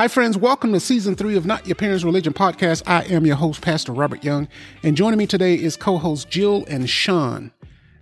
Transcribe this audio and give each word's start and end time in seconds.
Hi, 0.00 0.08
friends. 0.08 0.38
Welcome 0.38 0.72
to 0.72 0.80
season 0.80 1.14
three 1.14 1.36
of 1.36 1.44
Not 1.44 1.66
Your 1.66 1.74
Parents' 1.74 2.04
Religion 2.04 2.32
podcast. 2.32 2.82
I 2.86 3.02
am 3.12 3.26
your 3.26 3.36
host, 3.36 3.60
Pastor 3.60 3.92
Robert 3.92 4.24
Young, 4.24 4.48
and 4.82 4.96
joining 4.96 5.18
me 5.18 5.26
today 5.26 5.54
is 5.54 5.76
co 5.76 5.98
host 5.98 6.30
Jill 6.30 6.64
and 6.68 6.88
Sean. 6.88 7.52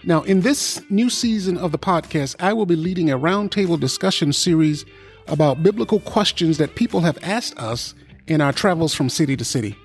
Now, 0.05 0.23
in 0.23 0.43
this 0.43 0.81
new 0.91 1.11
season 1.11 1.59
of 1.59 1.73
the 1.73 1.79
podcast, 1.79 2.37
I 2.39 2.53
will 2.53 2.67
be 2.67 2.77
leading 2.77 3.11
a 3.11 3.19
roundtable 3.19 3.81
discussion 3.81 4.33
series 4.33 4.85
about 5.27 5.65
biblical 5.65 5.99
questions 5.99 6.57
that 6.59 6.77
people 6.77 7.01
have 7.01 7.19
asked 7.21 7.59
us 7.59 7.97
in 8.29 8.41
our 8.41 8.53
travels 8.53 8.95
from 8.95 9.09
city 9.09 9.37
to 9.37 9.45
city. 9.45 9.77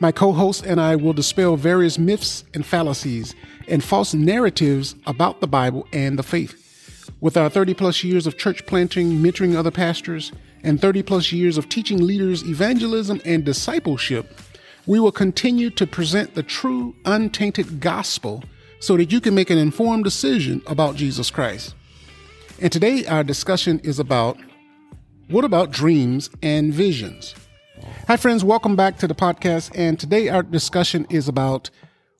My 0.00 0.10
co 0.10 0.32
host 0.32 0.66
and 0.66 0.80
I 0.80 0.96
will 0.96 1.12
dispel 1.12 1.54
various 1.54 1.96
myths 1.96 2.42
and 2.54 2.66
fallacies 2.66 3.36
and 3.68 3.84
false 3.84 4.14
narratives 4.14 4.96
about 5.06 5.40
the 5.40 5.46
Bible 5.46 5.86
and 5.92 6.18
the 6.18 6.24
faith. 6.24 6.58
With 7.20 7.36
our 7.36 7.48
30 7.48 7.74
plus 7.74 8.02
years 8.02 8.26
of 8.26 8.36
church 8.36 8.66
planting, 8.66 9.12
mentoring 9.22 9.54
other 9.54 9.70
pastors, 9.70 10.32
and 10.62 10.80
30 10.80 11.02
plus 11.02 11.32
years 11.32 11.58
of 11.58 11.68
teaching 11.68 11.98
leaders 12.06 12.42
evangelism 12.42 13.20
and 13.24 13.44
discipleship, 13.44 14.40
we 14.86 14.98
will 14.98 15.12
continue 15.12 15.70
to 15.70 15.86
present 15.86 16.34
the 16.34 16.42
true, 16.42 16.94
untainted 17.04 17.80
gospel 17.80 18.42
so 18.80 18.96
that 18.96 19.12
you 19.12 19.20
can 19.20 19.34
make 19.34 19.50
an 19.50 19.58
informed 19.58 20.04
decision 20.04 20.60
about 20.66 20.96
Jesus 20.96 21.30
Christ. 21.30 21.74
And 22.60 22.70
today, 22.70 23.06
our 23.06 23.24
discussion 23.24 23.80
is 23.80 23.98
about 23.98 24.38
what 25.28 25.44
about 25.44 25.70
dreams 25.70 26.30
and 26.42 26.74
visions? 26.74 27.34
Hi, 28.06 28.16
friends, 28.16 28.44
welcome 28.44 28.76
back 28.76 28.98
to 28.98 29.06
the 29.06 29.14
podcast. 29.14 29.70
And 29.74 29.98
today, 29.98 30.28
our 30.28 30.42
discussion 30.42 31.06
is 31.10 31.28
about 31.28 31.70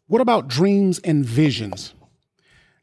what 0.07 0.21
about 0.21 0.49
dreams 0.49 0.99
and 1.01 1.25
visions? 1.25 1.95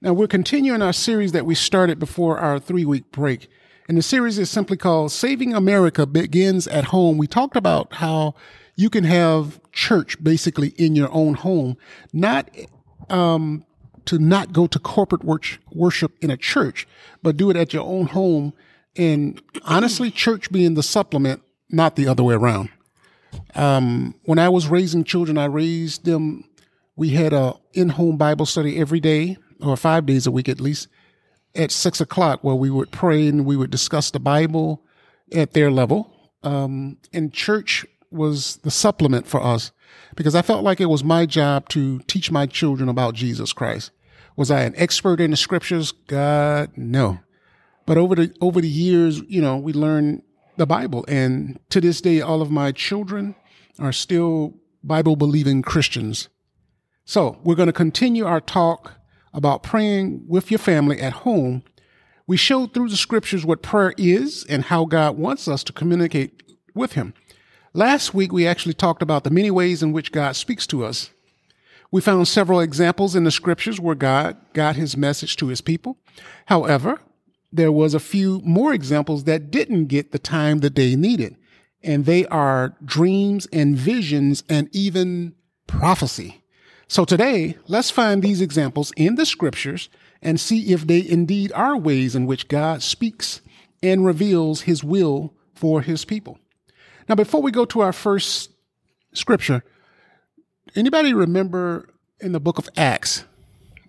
Now, 0.02 0.14
we're 0.14 0.28
continuing 0.28 0.82
our 0.82 0.94
series 0.94 1.32
that 1.34 1.46
we 1.46 1.56
started 1.56 2.00
before 2.00 2.38
our 2.38 2.60
three 2.60 2.86
week 2.86 3.12
break. 3.12 3.50
And 3.90 3.98
the 3.98 4.04
series 4.04 4.38
is 4.38 4.52
simply 4.52 4.78
called 4.78 5.12
Saving 5.12 5.56
America 5.56 6.06
Begins 6.06 6.68
at 6.68 6.86
Home. 6.86 7.18
We 7.18 7.26
talked 7.26 7.56
about 7.56 7.92
how 7.94 8.36
you 8.76 8.88
can 8.88 9.04
have 9.04 9.60
church 9.72 10.24
basically 10.24 10.76
in 10.78 10.96
your 10.96 11.12
own 11.12 11.34
home, 11.34 11.76
not 12.14 12.52
um, 13.10 13.66
to 14.06 14.20
not 14.20 14.54
go 14.54 14.68
to 14.68 14.78
corporate 14.78 15.24
worship 15.24 16.12
in 16.22 16.30
a 16.30 16.38
church, 16.38 16.88
but 17.24 17.36
do 17.36 17.50
it 17.50 17.58
at 17.58 17.74
your 17.74 17.84
own 17.84 18.06
home. 18.06 18.54
And 18.96 19.42
honestly, 19.64 20.12
church 20.12 20.52
being 20.52 20.76
the 20.76 20.84
supplement, 20.84 21.42
not 21.72 21.96
the 21.96 22.08
other 22.08 22.22
way 22.22 22.36
around. 22.36 22.70
Um, 23.56 24.14
when 24.26 24.38
I 24.38 24.50
was 24.50 24.68
raising 24.68 25.04
children, 25.04 25.36
I 25.40 25.46
raised 25.46 26.06
them. 26.06 26.44
We 26.96 27.10
had 27.10 27.34
a 27.34 27.56
in-home 27.74 28.18
Bible 28.18 28.46
study 28.46 28.78
every 28.78 29.00
day 29.00 29.38
or 29.60 29.76
five 29.76 30.06
days 30.06 30.28
a 30.28 30.32
week 30.32 30.48
at 30.48 30.62
least, 30.62 30.90
at 31.56 31.72
six 31.72 32.00
o'clock, 32.00 32.44
where 32.44 32.56
we 32.56 32.70
would 32.70 32.92
pray 32.92 33.28
and 33.28 33.46
we 33.46 33.58
would 33.58 33.72
discuss 33.72 34.12
the 34.12 34.20
Bible 34.20 34.84
at 35.34 35.54
their 35.54 35.72
level. 35.72 36.32
Um, 36.44 36.98
and 37.12 37.34
church 37.34 37.86
was 38.12 38.58
the 38.58 38.72
supplement 38.72 39.28
for 39.28 39.42
us 39.42 39.72
because 40.16 40.36
I 40.36 40.42
felt 40.42 40.64
like 40.64 40.82
it 40.82 40.88
was 40.88 41.04
my 41.04 41.26
job 41.26 41.70
to 41.70 42.00
teach 42.02 42.32
my 42.32 42.46
children 42.46 42.90
about 42.90 43.14
Jesus 43.14 43.54
Christ. 43.54 43.92
Was 44.36 44.50
I 44.50 44.62
an 44.62 44.74
expert 44.78 45.20
in 45.20 45.32
the 45.32 45.38
scriptures? 45.38 45.92
God, 45.92 46.72
no. 46.76 47.20
But 47.86 47.98
over 47.98 48.16
the 48.16 48.34
over 48.40 48.62
the 48.62 48.70
years, 48.70 49.22
you 49.28 49.42
know, 49.42 49.58
we 49.58 49.74
learned 49.74 50.22
the 50.58 50.66
Bible, 50.66 51.06
and 51.08 51.60
to 51.70 51.82
this 51.82 52.02
day, 52.02 52.22
all 52.22 52.42
of 52.42 52.52
my 52.52 52.72
children 52.72 53.36
are 53.80 53.92
still 53.92 54.54
Bible 54.84 55.16
believing 55.16 55.62
Christians. 55.62 56.30
So 57.06 57.40
we're 57.44 57.56
going 57.56 57.68
to 57.68 57.74
continue 57.74 58.26
our 58.26 58.40
talk 58.40 58.99
about 59.34 59.64
praying 59.64 60.26
with 60.28 60.52
your 60.52 60.58
family 60.58 61.00
at 61.00 61.14
home, 61.14 61.64
we 62.28 62.38
showed 62.38 62.74
through 62.74 62.90
the 62.90 62.98
scriptures 62.98 63.46
what 63.46 63.62
prayer 63.62 63.94
is 63.98 64.46
and 64.48 64.66
how 64.66 64.86
God 64.86 65.18
wants 65.18 65.48
us 65.48 65.64
to 65.64 65.74
communicate 65.74 66.44
with 66.76 66.94
Him. 66.94 67.14
Last 67.74 68.14
week, 68.14 68.32
we 68.32 68.48
actually 68.48 68.74
talked 68.74 69.02
about 69.02 69.24
the 69.24 69.30
many 69.30 69.52
ways 69.52 69.84
in 69.84 69.92
which 69.92 70.12
God 70.12 70.36
speaks 70.36 70.66
to 70.68 70.86
us. 70.86 71.12
We 71.92 72.02
found 72.02 72.28
several 72.28 72.60
examples 72.60 73.16
in 73.16 73.24
the 73.24 73.32
scriptures 73.32 73.80
where 73.80 73.96
God 73.96 74.38
got 74.54 74.76
his 74.76 74.96
message 74.96 75.36
to 75.38 75.48
his 75.48 75.62
people. 75.62 75.98
However, 76.46 77.00
there 77.52 77.72
was 77.72 77.94
a 77.94 78.00
few 78.00 78.42
more 78.44 78.74
examples 78.74 79.24
that 79.24 79.50
didn't 79.50 79.86
get 79.86 80.12
the 80.12 80.20
time 80.20 80.60
that 80.60 80.76
they 80.76 80.96
needed. 80.96 81.36
And 81.82 82.06
they 82.06 82.28
are 82.28 82.76
dreams 82.84 83.48
and 83.52 83.76
visions 83.76 84.44
and 84.48 84.70
even 84.72 85.34
prophecy. 85.66 86.39
So 86.90 87.06
today, 87.06 87.56
let's 87.68 87.92
find 87.92 88.24
these 88.24 88.42
examples 88.42 88.92
in 88.98 89.14
the 89.14 89.26
scriptures 89.28 89.90
and 90.24 90.40
see 90.40 90.74
if 90.74 90.88
they 90.88 91.08
indeed 91.08 91.52
are 91.54 91.78
ways 91.78 92.16
in 92.16 92.26
which 92.26 92.48
God 92.48 92.82
speaks 92.82 93.42
and 93.84 94.04
reveals 94.04 94.62
his 94.62 94.84
will 94.84 95.36
for 95.54 95.84
his 95.84 96.04
people. 96.04 96.40
Now, 97.08 97.14
before 97.14 97.44
we 97.44 97.52
go 97.52 97.64
to 97.66 97.82
our 97.82 97.94
first 97.94 98.50
scripture, 99.14 99.64
anybody 100.76 101.14
remember 101.14 101.90
in 102.22 102.32
the 102.32 102.40
book 102.40 102.58
of 102.58 102.68
Acts, 102.76 103.24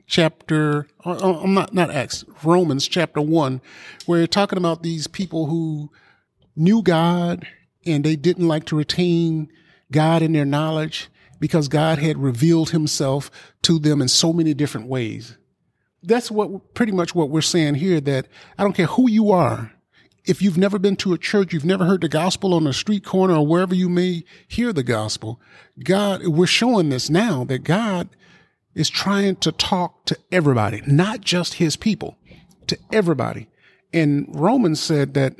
chapter, 0.06 0.86
I'm 1.02 1.12
uh, 1.12 1.42
uh, 1.42 1.46
not, 1.46 1.72
not 1.72 1.90
Acts, 1.90 2.26
Romans 2.44 2.86
chapter 2.86 3.22
one, 3.22 3.62
where 4.04 4.18
you're 4.18 4.26
talking 4.26 4.58
about 4.58 4.82
these 4.82 5.06
people 5.06 5.46
who 5.46 5.90
knew 6.54 6.82
God 6.82 7.46
and 7.86 8.04
they 8.04 8.16
didn't 8.16 8.46
like 8.46 8.66
to 8.66 8.76
retain 8.76 9.50
God 9.90 10.20
in 10.20 10.32
their 10.32 10.44
knowledge 10.44 11.08
because 11.40 11.68
God 11.68 11.98
had 11.98 12.18
revealed 12.18 12.70
himself 12.70 13.30
to 13.62 13.78
them 13.78 14.00
in 14.00 14.08
so 14.08 14.32
many 14.32 14.54
different 14.54 14.86
ways. 14.86 15.36
That's 16.02 16.30
what 16.30 16.74
pretty 16.74 16.92
much 16.92 17.14
what 17.14 17.30
we're 17.30 17.40
saying 17.40 17.76
here 17.76 18.00
that 18.02 18.28
I 18.56 18.62
don't 18.62 18.74
care 18.74 18.86
who 18.86 19.10
you 19.10 19.32
are. 19.32 19.72
If 20.26 20.42
you've 20.42 20.58
never 20.58 20.78
been 20.78 20.96
to 20.96 21.14
a 21.14 21.18
church, 21.18 21.52
you've 21.52 21.64
never 21.64 21.86
heard 21.86 22.02
the 22.02 22.08
gospel 22.08 22.54
on 22.54 22.66
a 22.66 22.72
street 22.72 23.04
corner 23.04 23.34
or 23.34 23.46
wherever 23.46 23.74
you 23.74 23.88
may 23.88 24.22
hear 24.46 24.72
the 24.72 24.82
gospel, 24.82 25.40
God, 25.82 26.26
we're 26.26 26.46
showing 26.46 26.90
this 26.90 27.08
now 27.08 27.42
that 27.44 27.64
God 27.64 28.10
is 28.74 28.90
trying 28.90 29.36
to 29.36 29.50
talk 29.50 30.04
to 30.06 30.18
everybody, 30.30 30.82
not 30.86 31.22
just 31.22 31.54
his 31.54 31.74
people, 31.76 32.16
to 32.66 32.78
everybody. 32.92 33.48
And 33.92 34.28
Romans 34.28 34.80
said 34.80 35.14
that 35.14 35.34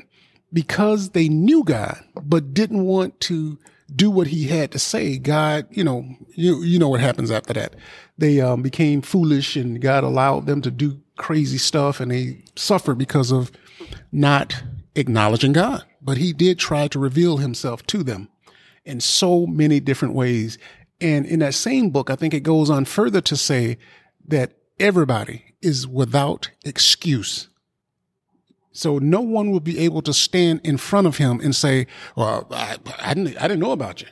because 0.51 1.11
they 1.11 1.29
knew 1.29 1.63
God, 1.63 2.03
but 2.21 2.53
didn't 2.53 2.83
want 2.83 3.19
to 3.21 3.57
do 3.95 4.09
what 4.09 4.27
he 4.27 4.47
had 4.47 4.71
to 4.71 4.79
say, 4.79 5.17
God, 5.17 5.67
you 5.71 5.83
know, 5.83 6.05
you, 6.35 6.61
you 6.63 6.79
know 6.79 6.89
what 6.89 7.01
happens 7.01 7.31
after 7.31 7.53
that. 7.53 7.75
They 8.17 8.39
um, 8.39 8.61
became 8.61 9.01
foolish 9.01 9.55
and 9.55 9.81
God 9.81 10.03
allowed 10.03 10.45
them 10.45 10.61
to 10.61 10.71
do 10.71 10.99
crazy 11.17 11.57
stuff 11.57 11.99
and 11.99 12.11
they 12.11 12.43
suffered 12.55 12.97
because 12.97 13.31
of 13.31 13.51
not 14.11 14.63
acknowledging 14.95 15.53
God. 15.53 15.83
But 16.01 16.17
he 16.17 16.33
did 16.33 16.57
try 16.57 16.87
to 16.89 16.99
reveal 16.99 17.37
himself 17.37 17.85
to 17.87 18.03
them 18.03 18.29
in 18.85 18.99
so 18.99 19.45
many 19.45 19.79
different 19.79 20.13
ways. 20.13 20.57
And 20.99 21.25
in 21.25 21.39
that 21.39 21.53
same 21.53 21.89
book, 21.89 22.09
I 22.09 22.15
think 22.15 22.33
it 22.33 22.41
goes 22.41 22.69
on 22.69 22.85
further 22.85 23.21
to 23.21 23.35
say 23.35 23.77
that 24.27 24.53
everybody 24.79 25.55
is 25.61 25.87
without 25.87 26.49
excuse 26.65 27.49
so 28.71 28.97
no 28.99 29.21
one 29.21 29.51
will 29.51 29.59
be 29.59 29.79
able 29.79 30.01
to 30.03 30.13
stand 30.13 30.61
in 30.63 30.77
front 30.77 31.07
of 31.07 31.17
him 31.17 31.39
and 31.41 31.55
say, 31.55 31.87
well, 32.15 32.47
I, 32.51 32.77
I, 32.99 33.13
didn't, 33.13 33.37
I 33.37 33.47
didn't 33.47 33.59
know 33.59 33.71
about 33.71 34.01
you. 34.01 34.07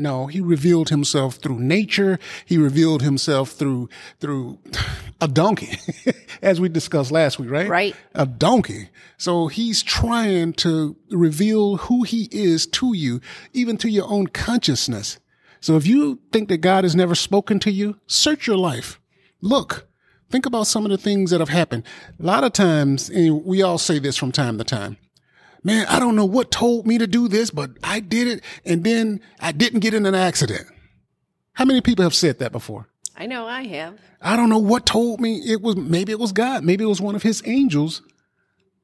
No, 0.00 0.28
he 0.28 0.40
revealed 0.40 0.88
himself 0.88 1.34
through 1.36 1.60
nature. 1.60 2.18
He 2.46 2.56
revealed 2.56 3.02
himself 3.02 3.50
through, 3.50 3.90
through 4.18 4.58
a 5.20 5.28
donkey, 5.28 5.78
as 6.42 6.58
we 6.60 6.70
discussed 6.70 7.10
last 7.10 7.38
week, 7.38 7.50
right? 7.50 7.68
Right. 7.68 7.96
A 8.14 8.24
donkey. 8.24 8.88
So 9.18 9.48
he's 9.48 9.82
trying 9.82 10.54
to 10.54 10.96
reveal 11.10 11.76
who 11.76 12.04
he 12.04 12.28
is 12.32 12.66
to 12.68 12.94
you, 12.94 13.20
even 13.52 13.76
to 13.78 13.90
your 13.90 14.08
own 14.08 14.28
consciousness. 14.28 15.18
So 15.60 15.76
if 15.76 15.86
you 15.86 16.20
think 16.32 16.48
that 16.48 16.58
God 16.58 16.84
has 16.84 16.96
never 16.96 17.14
spoken 17.14 17.58
to 17.60 17.70
you, 17.70 17.98
search 18.06 18.46
your 18.46 18.56
life. 18.56 18.98
Look, 19.42 19.86
Think 20.30 20.46
about 20.46 20.66
some 20.66 20.84
of 20.84 20.90
the 20.90 20.98
things 20.98 21.30
that 21.30 21.40
have 21.40 21.48
happened. 21.48 21.84
A 22.18 22.22
lot 22.22 22.44
of 22.44 22.52
times, 22.52 23.10
and 23.10 23.44
we 23.44 23.62
all 23.62 23.78
say 23.78 23.98
this 23.98 24.16
from 24.16 24.30
time 24.30 24.58
to 24.58 24.64
time. 24.64 24.96
Man, 25.62 25.86
I 25.88 25.98
don't 25.98 26.16
know 26.16 26.24
what 26.24 26.50
told 26.50 26.86
me 26.86 26.98
to 26.98 27.06
do 27.06 27.28
this, 27.28 27.50
but 27.50 27.70
I 27.84 28.00
did 28.00 28.28
it 28.28 28.44
and 28.64 28.82
then 28.84 29.20
I 29.40 29.52
didn't 29.52 29.80
get 29.80 29.92
in 29.92 30.06
an 30.06 30.14
accident. 30.14 30.66
How 31.54 31.64
many 31.64 31.80
people 31.80 32.02
have 32.02 32.14
said 32.14 32.38
that 32.38 32.52
before? 32.52 32.88
I 33.16 33.26
know 33.26 33.46
I 33.46 33.64
have. 33.64 33.98
I 34.22 34.36
don't 34.36 34.48
know 34.48 34.58
what 34.58 34.86
told 34.86 35.20
me 35.20 35.42
it 35.44 35.60
was, 35.60 35.76
maybe 35.76 36.12
it 36.12 36.18
was 36.18 36.32
God. 36.32 36.64
Maybe 36.64 36.84
it 36.84 36.86
was 36.86 37.02
one 37.02 37.14
of 37.14 37.22
his 37.22 37.42
angels 37.44 38.00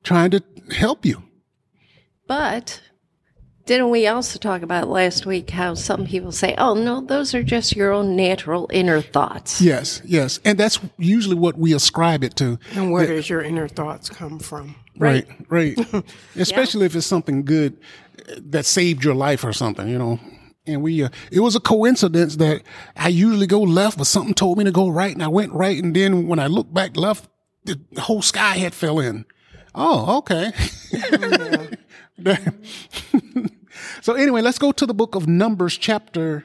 trying 0.02 0.30
to 0.32 0.42
help 0.76 1.06
you. 1.06 1.22
But 2.26 2.82
didn't 3.66 3.90
we 3.90 4.06
also 4.06 4.38
talk 4.38 4.62
about 4.62 4.88
last 4.88 5.26
week 5.26 5.50
how 5.50 5.74
some 5.74 6.06
people 6.06 6.30
say, 6.30 6.54
oh, 6.56 6.74
no, 6.74 7.00
those 7.00 7.34
are 7.34 7.42
just 7.42 7.74
your 7.74 7.92
own 7.92 8.14
natural 8.14 8.70
inner 8.72 9.02
thoughts? 9.02 9.60
Yes, 9.60 10.00
yes. 10.04 10.38
And 10.44 10.56
that's 10.56 10.78
usually 10.98 11.34
what 11.34 11.58
we 11.58 11.74
ascribe 11.74 12.22
it 12.22 12.36
to. 12.36 12.58
And 12.74 12.92
where 12.92 13.06
that, 13.06 13.12
does 13.12 13.28
your 13.28 13.42
inner 13.42 13.66
thoughts 13.66 14.08
come 14.08 14.38
from? 14.38 14.76
Right, 14.96 15.26
right. 15.48 15.76
right. 15.76 16.04
Especially 16.36 16.82
yeah. 16.82 16.86
if 16.86 16.96
it's 16.96 17.06
something 17.06 17.44
good 17.44 17.76
that 18.38 18.66
saved 18.66 19.04
your 19.04 19.14
life 19.14 19.44
or 19.44 19.52
something, 19.52 19.88
you 19.88 19.98
know. 19.98 20.20
And 20.68 20.82
we, 20.82 21.02
uh, 21.02 21.08
it 21.32 21.40
was 21.40 21.56
a 21.56 21.60
coincidence 21.60 22.36
that 22.36 22.62
I 22.96 23.08
usually 23.08 23.46
go 23.48 23.62
left, 23.62 23.98
but 23.98 24.06
something 24.06 24.34
told 24.34 24.58
me 24.58 24.64
to 24.64 24.72
go 24.72 24.88
right, 24.88 25.12
and 25.12 25.22
I 25.22 25.28
went 25.28 25.52
right. 25.52 25.82
And 25.82 25.94
then 25.94 26.28
when 26.28 26.38
I 26.38 26.46
looked 26.46 26.72
back 26.72 26.96
left, 26.96 27.28
the 27.64 27.78
whole 27.98 28.22
sky 28.22 28.58
had 28.58 28.74
fell 28.74 29.00
in. 29.00 29.24
Oh, 29.74 30.18
okay. 30.18 30.52
Oh, 30.94 31.18
yeah. 31.20 31.65
So 34.06 34.14
anyway, 34.14 34.40
let's 34.40 34.58
go 34.58 34.72
to 34.72 34.86
the 34.86 34.94
book 34.94 35.14
of 35.14 35.26
Numbers, 35.26 35.76
chapter 35.76 36.44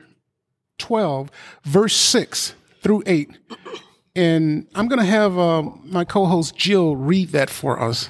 12, 0.79 1.29
verse 1.63 1.95
6 1.95 2.55
through 2.81 3.03
8. 3.05 3.37
And 4.15 4.67
I'm 4.75 4.87
going 4.87 4.99
to 4.99 5.05
have 5.05 5.37
uh, 5.37 5.61
my 5.83 6.03
co 6.03 6.25
host 6.25 6.55
Jill 6.55 6.95
read 6.95 7.29
that 7.29 7.49
for 7.49 7.79
us. 7.79 8.09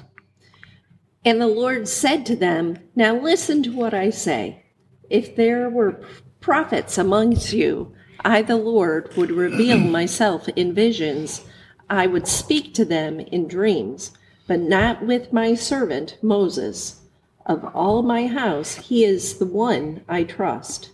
And 1.24 1.40
the 1.40 1.48
Lord 1.48 1.88
said 1.88 2.26
to 2.28 2.36
them, 2.36 2.78
Now 2.96 3.16
listen 3.16 3.62
to 3.64 3.76
what 3.76 3.94
I 3.94 4.10
say. 4.10 4.64
If 5.10 5.36
there 5.36 5.70
were 5.70 6.02
prophets 6.40 6.98
amongst 6.98 7.52
you, 7.52 7.94
I, 8.22 8.42
the 8.42 8.56
Lord, 8.56 9.16
would 9.18 9.32
reveal 9.32 9.78
myself 9.80 10.48
in 10.56 10.74
visions. 10.74 11.46
I 11.90 12.08
would 12.08 12.28
speak 12.28 12.74
to 12.76 12.86
them 12.86 13.20
in 13.20 13.50
dreams, 13.50 14.12
but 14.48 14.62
not 14.62 15.06
with 15.06 15.34
my 15.34 15.56
servant 15.56 16.18
Moses. 16.22 17.01
Of 17.46 17.66
all 17.76 18.04
my 18.04 18.28
house, 18.28 18.76
he 18.76 19.04
is 19.04 19.38
the 19.40 19.46
one 19.46 20.04
I 20.08 20.24
trust. 20.24 20.92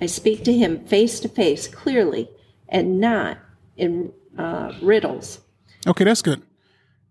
I 0.00 0.06
speak 0.06 0.44
to 0.44 0.52
him 0.52 0.84
face 0.86 1.20
to 1.20 1.28
face, 1.28 1.68
clearly, 1.68 2.28
and 2.68 3.00
not 3.00 3.38
in 3.76 4.12
uh, 4.36 4.72
riddles. 4.82 5.40
Okay, 5.86 6.04
that's 6.04 6.22
good. 6.22 6.42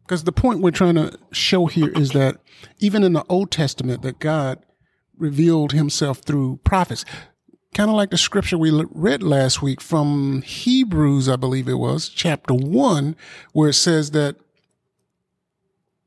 Because 0.04 0.26
the 0.26 0.34
point 0.34 0.60
we're 0.60 0.72
trying 0.72 0.96
to 0.96 1.18
show 1.32 1.68
here 1.68 1.90
is 1.90 2.12
that 2.12 2.38
even 2.80 3.04
in 3.04 3.14
the 3.14 3.24
Old 3.30 3.52
Testament, 3.52 4.02
that 4.02 4.20
God 4.20 4.64
revealed 5.18 5.72
himself 5.72 6.20
through 6.20 6.60
prophets. 6.64 7.06
Kind 7.74 7.90
of 7.90 7.96
like 7.96 8.12
the 8.12 8.18
scripture 8.18 8.58
we 8.58 8.72
read 8.92 9.24
last 9.24 9.62
week 9.62 9.82
from 9.82 10.42
Hebrews, 10.44 11.28
I 11.28 11.38
believe 11.38 11.68
it 11.68 11.76
was, 11.76 12.10
chapter 12.10 12.54
1, 12.54 13.16
where 13.52 13.70
it 13.70 13.74
says 13.74 14.12
that 14.12 14.36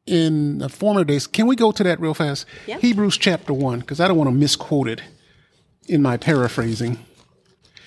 in 0.06 0.58
the 0.58 0.68
former 0.68 1.04
days, 1.04 1.26
can 1.26 1.46
we 1.46 1.56
go 1.56 1.72
to 1.72 1.82
that 1.82 2.00
real 2.00 2.14
fast? 2.14 2.46
Yep. 2.66 2.80
Hebrews 2.80 3.18
chapter 3.18 3.52
1, 3.52 3.80
because 3.80 4.00
I 4.00 4.08
don't 4.08 4.16
want 4.16 4.28
to 4.28 4.34
misquote 4.34 4.88
it 4.88 5.02
in 5.88 6.02
my 6.02 6.16
paraphrasing. 6.16 6.98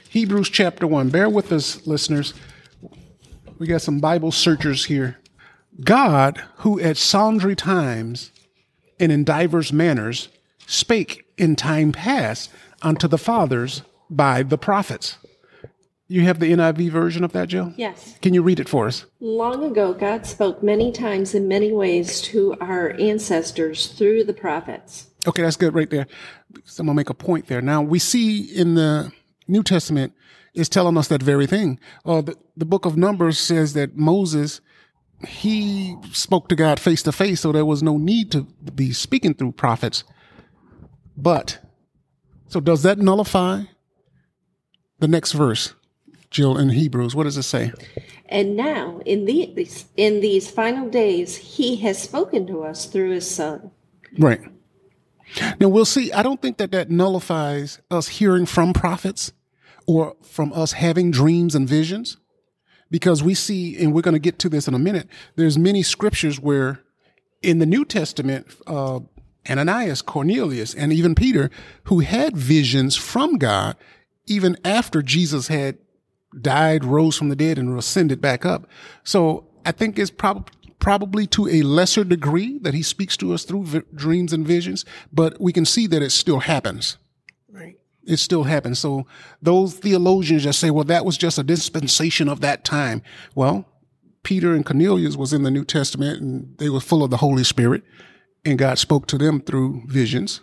Hebrews 0.09 0.49
chapter 0.49 0.85
1. 0.85 1.09
Bear 1.09 1.29
with 1.29 1.51
us, 1.51 1.85
listeners. 1.87 2.33
We 3.57 3.67
got 3.67 3.81
some 3.81 3.99
Bible 3.99 4.31
searchers 4.31 4.85
here. 4.85 5.17
God, 5.83 6.43
who 6.57 6.79
at 6.79 6.97
sundry 6.97 7.55
times 7.55 8.31
and 8.99 9.11
in 9.11 9.23
divers 9.23 9.71
manners 9.71 10.29
spake 10.65 11.25
in 11.37 11.55
time 11.55 11.91
past 11.91 12.51
unto 12.81 13.07
the 13.07 13.17
fathers 13.17 13.81
by 14.09 14.43
the 14.43 14.57
prophets. 14.57 15.17
You 16.11 16.21
have 16.21 16.39
the 16.39 16.51
NIV 16.51 16.89
version 16.89 17.23
of 17.23 17.33
that, 17.33 17.49
Jill? 17.49 17.71
Yes. 17.77 18.17
Can 18.19 18.33
you 18.33 18.41
read 18.41 18.59
it 18.59 18.67
for 18.67 18.87
us? 18.87 19.05
Long 19.19 19.63
ago, 19.63 19.93
God 19.93 20.25
spoke 20.25 20.63
many 20.63 20.91
times 20.91 21.35
in 21.35 21.47
many 21.47 21.71
ways 21.71 22.19
to 22.21 22.55
our 22.59 22.99
ancestors 22.99 23.85
through 23.85 24.23
the 24.23 24.33
prophets. 24.33 25.11
Okay, 25.27 25.43
that's 25.43 25.55
good 25.55 25.75
right 25.75 25.89
there. 25.89 26.07
So 26.63 26.81
I'm 26.81 26.87
going 26.87 26.95
to 26.95 26.99
make 26.99 27.11
a 27.11 27.13
point 27.13 27.45
there. 27.45 27.61
Now, 27.61 27.83
we 27.83 27.99
see 27.99 28.41
in 28.41 28.73
the 28.73 29.11
New 29.47 29.61
Testament 29.61 30.13
is 30.55 30.67
telling 30.67 30.97
us 30.97 31.07
that 31.09 31.21
very 31.21 31.45
thing. 31.45 31.79
Uh, 32.03 32.21
the, 32.21 32.35
the 32.57 32.65
book 32.65 32.85
of 32.85 32.97
Numbers 32.97 33.37
says 33.37 33.73
that 33.73 33.95
Moses, 33.95 34.61
he 35.27 35.95
spoke 36.11 36.49
to 36.49 36.55
God 36.55 36.79
face 36.79 37.03
to 37.03 37.11
face, 37.11 37.41
so 37.41 37.51
there 37.51 37.65
was 37.65 37.83
no 37.83 37.99
need 37.99 38.31
to 38.31 38.47
be 38.73 38.93
speaking 38.93 39.35
through 39.35 39.51
prophets. 39.51 40.03
But, 41.15 41.59
so 42.47 42.59
does 42.59 42.81
that 42.81 42.97
nullify 42.97 43.65
the 44.99 45.07
next 45.07 45.33
verse, 45.33 45.75
Jill, 46.31 46.57
in 46.57 46.69
Hebrews? 46.69 47.15
What 47.15 47.23
does 47.23 47.37
it 47.37 47.43
say? 47.43 47.71
And 48.27 48.55
now, 48.55 49.01
in 49.05 49.25
these, 49.25 49.85
in 49.97 50.21
these 50.21 50.49
final 50.49 50.89
days, 50.89 51.35
he 51.35 51.77
has 51.77 52.01
spoken 52.01 52.45
to 52.47 52.63
us 52.63 52.85
through 52.85 53.11
his 53.11 53.29
son. 53.29 53.71
Right. 54.17 54.41
Now 55.59 55.69
we'll 55.69 55.85
see. 55.85 56.11
I 56.11 56.23
don't 56.23 56.41
think 56.41 56.57
that 56.57 56.71
that 56.71 56.89
nullifies 56.89 57.81
us 57.91 58.07
hearing 58.07 58.45
from 58.45 58.73
prophets 58.73 59.31
or 59.85 60.15
from 60.21 60.53
us 60.53 60.73
having 60.73 61.11
dreams 61.11 61.55
and 61.55 61.67
visions 61.67 62.17
because 62.91 63.23
we 63.23 63.33
see, 63.33 63.77
and 63.77 63.93
we're 63.93 64.01
going 64.01 64.13
to 64.13 64.19
get 64.19 64.39
to 64.39 64.49
this 64.49 64.67
in 64.67 64.73
a 64.73 64.79
minute, 64.79 65.07
there's 65.35 65.57
many 65.57 65.83
scriptures 65.83 66.39
where 66.39 66.81
in 67.41 67.59
the 67.59 67.65
New 67.65 67.85
Testament, 67.85 68.47
uh, 68.67 68.99
Ananias, 69.49 70.01
Cornelius, 70.01 70.73
and 70.73 70.91
even 70.91 71.15
Peter, 71.15 71.49
who 71.83 71.99
had 71.99 72.35
visions 72.35 72.95
from 72.95 73.37
God, 73.37 73.75
even 74.25 74.57
after 74.65 75.01
Jesus 75.01 75.47
had 75.47 75.77
died, 76.39 76.85
rose 76.85 77.17
from 77.17 77.29
the 77.29 77.35
dead, 77.35 77.57
and 77.57 77.77
ascended 77.77 78.21
back 78.21 78.45
up. 78.45 78.67
So 79.03 79.47
I 79.65 79.71
think 79.71 79.97
it's 79.97 80.11
probably 80.11 80.53
probably 80.79 81.27
to 81.27 81.47
a 81.49 81.61
lesser 81.61 82.03
degree 82.03 82.57
that 82.59 82.73
he 82.73 82.81
speaks 82.81 83.17
to 83.17 83.33
us 83.33 83.43
through 83.43 83.65
v- 83.65 83.81
dreams 83.93 84.31
and 84.31 84.47
visions, 84.47 84.85
but 85.11 85.39
we 85.39 85.51
can 85.51 85.65
see 85.65 85.85
that 85.87 86.01
it 86.01 86.09
still 86.09 86.39
happens. 86.39 86.97
Right. 87.51 87.75
It 88.05 88.17
still 88.17 88.43
happens. 88.43 88.79
So 88.79 89.05
those 89.41 89.73
theologians 89.73 90.43
just 90.43 90.59
say, 90.59 90.71
well, 90.71 90.85
that 90.85 91.05
was 91.05 91.17
just 91.17 91.37
a 91.37 91.43
dispensation 91.43 92.29
of 92.29 92.39
that 92.41 92.63
time. 92.63 93.01
Well, 93.35 93.65
Peter 94.23 94.53
and 94.53 94.65
Cornelius 94.65 95.17
was 95.17 95.33
in 95.33 95.43
the 95.43 95.51
New 95.51 95.65
Testament 95.65 96.21
and 96.21 96.57
they 96.57 96.69
were 96.69 96.79
full 96.79 97.03
of 97.03 97.09
the 97.09 97.17
Holy 97.17 97.43
Spirit 97.43 97.83
and 98.45 98.57
God 98.57 98.79
spoke 98.79 99.05
to 99.07 99.17
them 99.17 99.41
through 99.41 99.83
visions. 99.87 100.41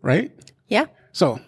Right? 0.00 0.30
Yeah. 0.68 0.86
So, 1.12 1.40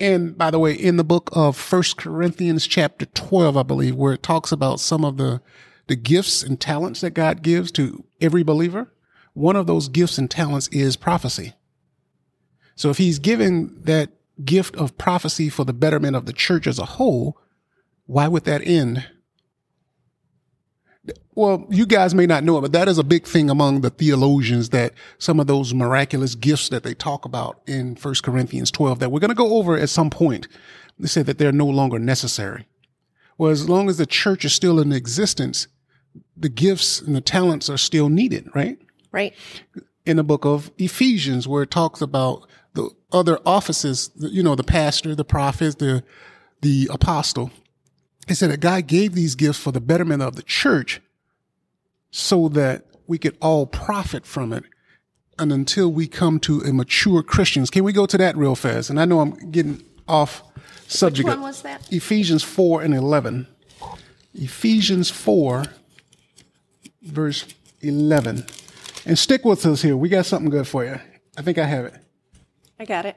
and 0.00 0.36
by 0.36 0.50
the 0.50 0.58
way, 0.58 0.72
in 0.72 0.96
the 0.96 1.04
book 1.04 1.30
of 1.32 1.56
First 1.56 1.96
Corinthians 1.96 2.66
chapter 2.66 3.06
12, 3.06 3.56
I 3.56 3.62
believe, 3.62 3.94
where 3.94 4.12
it 4.12 4.22
talks 4.22 4.52
about 4.52 4.80
some 4.80 5.04
of 5.04 5.16
the, 5.16 5.40
the 5.86 5.96
gifts 5.96 6.42
and 6.42 6.60
talents 6.60 7.00
that 7.00 7.10
God 7.10 7.42
gives 7.42 7.70
to 7.72 8.04
every 8.20 8.42
believer, 8.42 8.92
one 9.34 9.56
of 9.56 9.66
those 9.66 9.88
gifts 9.88 10.18
and 10.18 10.30
talents 10.30 10.68
is 10.68 10.96
prophecy. 10.96 11.54
So 12.74 12.90
if 12.90 12.98
he's 12.98 13.18
giving 13.18 13.80
that 13.82 14.10
gift 14.44 14.76
of 14.76 14.98
prophecy 14.98 15.48
for 15.48 15.64
the 15.64 15.72
betterment 15.72 16.16
of 16.16 16.26
the 16.26 16.32
church 16.32 16.66
as 16.66 16.78
a 16.78 16.84
whole, 16.84 17.38
why 18.06 18.28
would 18.28 18.44
that 18.44 18.66
end? 18.66 19.06
Well, 21.34 21.66
you 21.70 21.86
guys 21.86 22.14
may 22.14 22.26
not 22.26 22.44
know 22.44 22.58
it, 22.58 22.60
but 22.60 22.72
that 22.72 22.88
is 22.88 22.98
a 22.98 23.02
big 23.02 23.26
thing 23.26 23.50
among 23.50 23.80
the 23.80 23.90
theologians 23.90 24.68
that 24.68 24.92
some 25.18 25.40
of 25.40 25.46
those 25.46 25.74
miraculous 25.74 26.34
gifts 26.34 26.68
that 26.68 26.84
they 26.84 26.94
talk 26.94 27.24
about 27.24 27.60
in 27.66 27.96
1 27.96 28.14
Corinthians 28.22 28.70
12 28.70 29.00
that 29.00 29.10
we're 29.10 29.18
going 29.18 29.30
to 29.30 29.34
go 29.34 29.56
over 29.56 29.76
at 29.76 29.88
some 29.88 30.10
point, 30.10 30.46
they 30.98 31.08
say 31.08 31.22
that 31.22 31.38
they're 31.38 31.50
no 31.50 31.66
longer 31.66 31.98
necessary. 31.98 32.68
Well, 33.38 33.50
as 33.50 33.68
long 33.68 33.88
as 33.88 33.96
the 33.96 34.06
church 34.06 34.44
is 34.44 34.52
still 34.52 34.78
in 34.78 34.92
existence, 34.92 35.66
the 36.36 36.48
gifts 36.50 37.00
and 37.00 37.16
the 37.16 37.20
talents 37.20 37.68
are 37.68 37.78
still 37.78 38.08
needed, 38.08 38.48
right? 38.54 38.78
Right. 39.10 39.34
in 40.06 40.16
the 40.16 40.24
book 40.24 40.44
of 40.44 40.70
Ephesians, 40.78 41.46
where 41.46 41.62
it 41.62 41.70
talks 41.70 42.00
about 42.00 42.48
the 42.74 42.90
other 43.12 43.38
offices, 43.44 44.10
you 44.16 44.42
know, 44.42 44.54
the 44.54 44.64
pastor, 44.64 45.14
the 45.14 45.24
prophet, 45.24 45.78
the, 45.78 46.02
the 46.60 46.88
apostle. 46.90 47.50
It 48.28 48.36
said 48.36 48.50
that 48.50 48.60
God 48.60 48.86
gave 48.86 49.14
these 49.14 49.34
gifts 49.34 49.58
for 49.58 49.72
the 49.72 49.80
betterment 49.80 50.22
of 50.22 50.36
the 50.36 50.42
church 50.42 51.00
so 52.10 52.48
that 52.50 52.84
we 53.06 53.18
could 53.18 53.36
all 53.40 53.66
profit 53.66 54.24
from 54.26 54.52
it. 54.52 54.64
And 55.38 55.52
until 55.52 55.90
we 55.90 56.06
come 56.06 56.38
to 56.40 56.60
a 56.60 56.72
mature 56.72 57.22
Christians, 57.22 57.70
can 57.70 57.84
we 57.84 57.92
go 57.92 58.06
to 58.06 58.18
that 58.18 58.36
real 58.36 58.54
fast? 58.54 58.90
And 58.90 59.00
I 59.00 59.04
know 59.04 59.20
I'm 59.20 59.50
getting 59.50 59.82
off 60.06 60.42
subject. 60.86 61.26
Which 61.26 61.36
one 61.36 61.42
was 61.42 61.62
that? 61.62 61.92
Ephesians 61.92 62.42
4 62.42 62.82
and 62.82 62.94
11. 62.94 63.48
Ephesians 64.34 65.10
4, 65.10 65.64
verse 67.02 67.46
11. 67.80 68.46
And 69.04 69.18
stick 69.18 69.44
with 69.44 69.66
us 69.66 69.82
here. 69.82 69.96
We 69.96 70.08
got 70.08 70.26
something 70.26 70.50
good 70.50 70.68
for 70.68 70.84
you. 70.84 71.00
I 71.36 71.42
think 71.42 71.58
I 71.58 71.64
have 71.64 71.86
it. 71.86 71.94
I 72.78 72.84
got 72.84 73.06
it. 73.06 73.16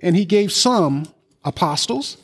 And 0.00 0.16
he 0.16 0.24
gave 0.24 0.52
some 0.52 1.06
apostles, 1.44 2.16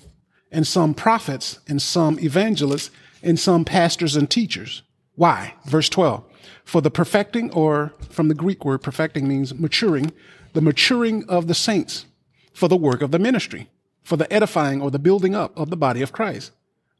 and 0.50 0.66
some 0.66 0.94
prophets, 0.94 1.58
and 1.68 1.80
some 1.80 2.18
evangelists, 2.20 2.90
and 3.22 3.38
some 3.38 3.64
pastors 3.64 4.16
and 4.16 4.30
teachers. 4.30 4.82
Why? 5.14 5.54
Verse 5.66 5.88
12. 5.88 6.24
For 6.64 6.80
the 6.80 6.90
perfecting, 6.90 7.50
or 7.52 7.92
from 8.08 8.28
the 8.28 8.34
Greek 8.34 8.64
word 8.64 8.82
perfecting 8.82 9.26
means 9.26 9.54
maturing, 9.54 10.12
the 10.52 10.60
maturing 10.60 11.24
of 11.28 11.46
the 11.46 11.54
saints, 11.54 12.06
for 12.52 12.68
the 12.68 12.76
work 12.76 13.02
of 13.02 13.10
the 13.10 13.18
ministry, 13.18 13.68
for 14.02 14.16
the 14.16 14.32
edifying 14.32 14.80
or 14.80 14.90
the 14.90 14.98
building 14.98 15.34
up 15.34 15.56
of 15.56 15.70
the 15.70 15.76
body 15.76 16.02
of 16.02 16.12
Christ. 16.12 16.52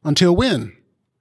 Until 0.03 0.35
when? 0.35 0.75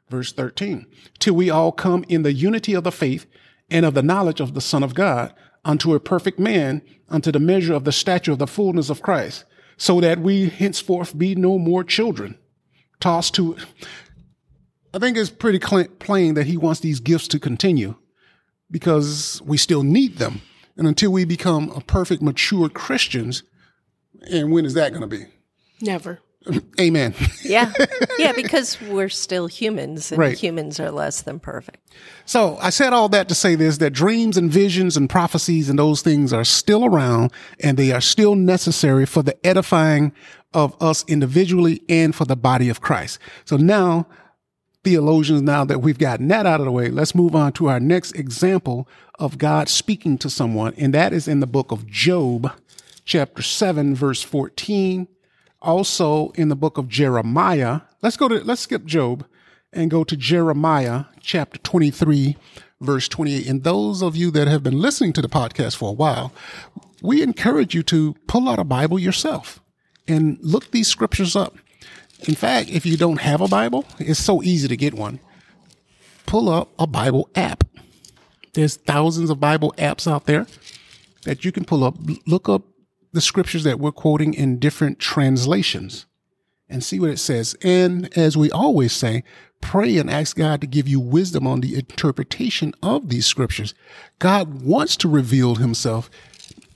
Verse 0.09 0.33
13. 0.33 0.87
Till 1.19 1.35
we 1.35 1.51
all 1.51 1.73
come 1.73 2.05
in 2.09 2.23
the 2.23 2.33
unity 2.33 2.75
of 2.75 2.85
the 2.85 2.93
faith 2.93 3.27
and 3.71 3.85
of 3.85 3.95
the 3.95 4.03
knowledge 4.03 4.41
of 4.41 4.55
the 4.55 4.61
Son 4.61 4.83
of 4.83 4.95
God, 4.95 5.35
unto 5.65 5.95
a 5.95 6.01
perfect 6.01 6.39
man, 6.39 6.83
unto 7.09 7.31
the 7.31 7.39
measure 7.39 7.75
of 7.75 7.85
the 7.85 7.93
stature 7.93 8.33
of 8.33 8.39
the 8.39 8.47
fullness 8.47 8.91
of 8.91 9.03
Christ, 9.03 9.45
so 9.79 10.01
that 10.01 10.19
we 10.19 10.49
henceforth 10.51 11.17
be 11.17 11.35
no 11.35 11.59
more 11.59 11.83
children, 11.83 12.37
tossed 13.01 13.35
to. 13.37 13.55
it. 13.55 13.65
I 14.93 14.99
think 14.99 15.17
it's 15.17 15.31
pretty 15.31 15.59
plain 15.61 16.35
that 16.35 16.47
he 16.47 16.57
wants 16.57 16.81
these 16.81 17.01
gifts 17.01 17.29
to 17.29 17.39
continue 17.39 17.95
because 18.71 19.41
we 19.45 19.57
still 19.57 19.83
need 19.83 20.19
them. 20.19 20.43
And 20.77 20.87
until 20.87 21.11
we 21.11 21.25
become 21.25 21.71
a 21.71 21.81
perfect, 21.81 22.23
mature 22.23 22.69
Christians, 22.69 23.43
and 24.31 24.53
when 24.53 24.65
is 24.65 24.75
that 24.75 24.91
going 24.91 25.03
to 25.03 25.07
be? 25.09 25.27
Never. 25.81 26.21
Amen. 26.81 27.15
Yeah. 27.45 27.73
Yeah, 28.19 28.33
because 28.33 28.79
we're 28.83 29.09
still 29.09 29.47
humans 29.47 30.13
and 30.13 30.19
Right. 30.19 30.37
humans 30.37 30.79
are 30.81 30.91
less 30.91 31.23
than 31.23 31.41
perfect. 31.41 31.79
So 32.27 32.59
I 32.61 32.71
said 32.71 32.93
all 32.93 33.09
that 33.11 33.29
to 33.31 33.35
say 33.35 33.55
this 33.55 33.79
that 33.79 33.91
dreams 33.91 34.37
and 34.37 34.51
visions 34.51 34.97
and 34.97 35.09
prophecies 35.09 35.71
and 35.71 35.79
those 35.79 36.03
things 36.03 36.33
are 36.33 36.45
still 36.45 36.85
around 36.85 37.33
and 37.63 37.77
they 37.79 37.91
are 37.93 38.01
still 38.03 38.35
necessary 38.35 39.07
for 39.07 39.23
the 39.23 39.35
edifying 39.47 40.13
of 40.53 40.75
us 40.83 41.05
individually 41.09 41.83
and 41.89 42.15
for 42.15 42.25
the 42.27 42.37
body 42.37 42.69
of 42.69 42.81
Christ. 42.81 43.19
So 43.47 43.57
now, 43.57 44.07
theologians, 44.85 45.43
now 45.43 45.65
that 45.65 45.81
we've 45.81 45.99
gotten 45.99 46.29
that 46.29 46.47
out 46.47 46.61
of 46.61 46.67
the 46.67 46.73
way, 46.73 46.89
let's 46.91 47.15
move 47.15 47.35
on 47.35 47.53
to 47.55 47.69
our 47.69 47.81
next 47.81 48.13
example 48.13 48.89
of 49.19 49.39
God 49.39 49.69
speaking 49.69 50.19
to 50.19 50.31
someone, 50.31 50.75
and 50.77 50.93
that 50.95 51.13
is 51.13 51.29
in 51.29 51.41
the 51.41 51.47
book 51.47 51.73
of 51.73 51.87
Job, 51.87 52.53
chapter 53.05 53.43
7, 53.43 53.95
verse 53.95 54.23
14. 54.23 55.09
Also 55.61 56.31
in 56.31 56.49
the 56.49 56.57
book 56.57 56.79
of 56.79 56.89
Jeremiah. 56.89 57.81
Let's 58.03 58.17
go 58.17 58.29
to 58.29 58.43
let's 58.45 58.61
skip 58.61 58.85
Job 58.85 59.27
and 59.73 59.91
go 59.91 60.05
to 60.05 60.17
Jeremiah 60.17 61.05
chapter 61.21 61.59
23 61.59 62.37
verse 62.81 63.09
28. 63.09 63.47
And 63.47 63.65
those 63.65 64.03
of 64.03 64.17
you 64.17 64.31
that 64.33 64.49
have 64.49 64.63
been 64.63 64.81
listening 64.81 65.13
to 65.15 65.23
the 65.23 65.29
podcast 65.29 65.77
for 65.77 65.91
a 65.91 65.95
while, 65.95 66.33
we 67.03 67.23
encourage 67.23 67.75
you 67.75 67.83
to 67.85 68.15
pull 68.27 68.49
out 68.49 68.59
a 68.59 68.65
Bible 68.65 68.99
yourself 68.99 69.61
and 70.07 70.39
look 70.41 70.71
these 70.71 70.89
scriptures 70.89 71.37
up. 71.37 71.57
In 72.27 72.35
fact, 72.35 72.71
if 72.71 72.85
you 72.85 72.97
don't 72.97 73.21
have 73.21 73.41
a 73.41 73.49
Bible, 73.49 73.85
it's 73.99 74.23
so 74.23 74.43
easy 74.43 74.67
to 74.69 74.77
get 74.77 74.95
one. 74.95 75.21
Pull 76.27 76.49
up 76.49 76.71
a 76.79 76.87
Bible 76.87 77.29
app. 77.35 77.65
There's 78.55 78.77
thousands 78.77 79.31
of 79.31 79.39
Bible 79.39 79.73
apps 79.79 80.11
out 80.11 80.27
there 80.27 80.47
that 81.25 81.45
you 81.45 81.53
can 81.53 81.65
pull 81.65 81.85
up. 81.85 81.97
Look 82.27 82.49
up 82.49 82.63
the 83.19 83.23
scriptures 83.23 83.65
that 83.65 83.81
we're 83.81 83.91
quoting 83.91 84.33
in 84.33 84.61
different 84.61 85.01
translations 85.01 86.07
and 86.69 86.85
see 86.85 87.01
what 87.01 87.11
it 87.11 87.19
says. 87.19 87.57
And 87.63 88.17
as 88.17 88.37
we 88.37 88.49
always 88.49 88.93
say, 88.93 89.25
pray 89.61 89.99
and 89.99 90.09
ask 90.09 90.37
God 90.37 90.61
to 90.61 90.69
give 90.69 90.87
you 90.87 91.01
wisdom 91.01 91.45
on 91.45 91.61
the 91.61 91.75
interpretation 91.75 92.73
of 92.81 93.09
these 93.09 93.27
scriptures. 93.27 93.75
God 94.21 94.63
wants 94.63 94.97
to 94.99 95.09
reveal 95.09 95.57
himself. 95.57 96.09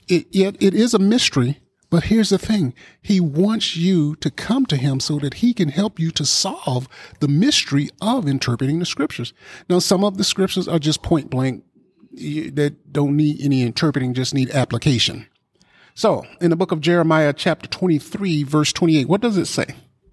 It, 0.09 0.27
yet 0.31 0.57
it 0.59 0.73
is 0.73 0.93
a 0.93 0.99
mystery. 0.99 1.61
But 1.89 2.03
here's 2.03 2.31
the 2.31 2.37
thing. 2.37 2.73
He 3.01 3.21
wants 3.21 3.77
you 3.77 4.17
to 4.17 4.29
come 4.29 4.65
to 4.65 4.75
him 4.75 4.99
so 4.99 5.19
that 5.19 5.35
he 5.35 5.53
can 5.53 5.69
help 5.69 5.97
you 5.97 6.11
to 6.11 6.25
solve 6.25 6.89
the 7.21 7.29
mystery 7.29 7.89
of 8.01 8.27
interpreting 8.27 8.79
the 8.79 8.85
scriptures. 8.85 9.31
Now, 9.69 9.79
some 9.79 10.03
of 10.03 10.17
the 10.17 10.25
scriptures 10.25 10.67
are 10.67 10.79
just 10.79 11.03
point 11.03 11.29
blank 11.29 11.63
that 12.11 12.91
don't 12.91 13.15
need 13.15 13.39
any 13.39 13.61
interpreting, 13.61 14.13
just 14.13 14.33
need 14.33 14.51
application. 14.51 15.27
So, 15.95 16.25
in 16.41 16.49
the 16.49 16.55
book 16.55 16.71
of 16.71 16.81
Jeremiah, 16.81 17.33
chapter 17.33 17.67
23, 17.67 18.43
verse 18.43 18.73
28, 18.73 19.07
what 19.07 19.21
does 19.21 19.37
it 19.37 19.45
say? 19.45 19.67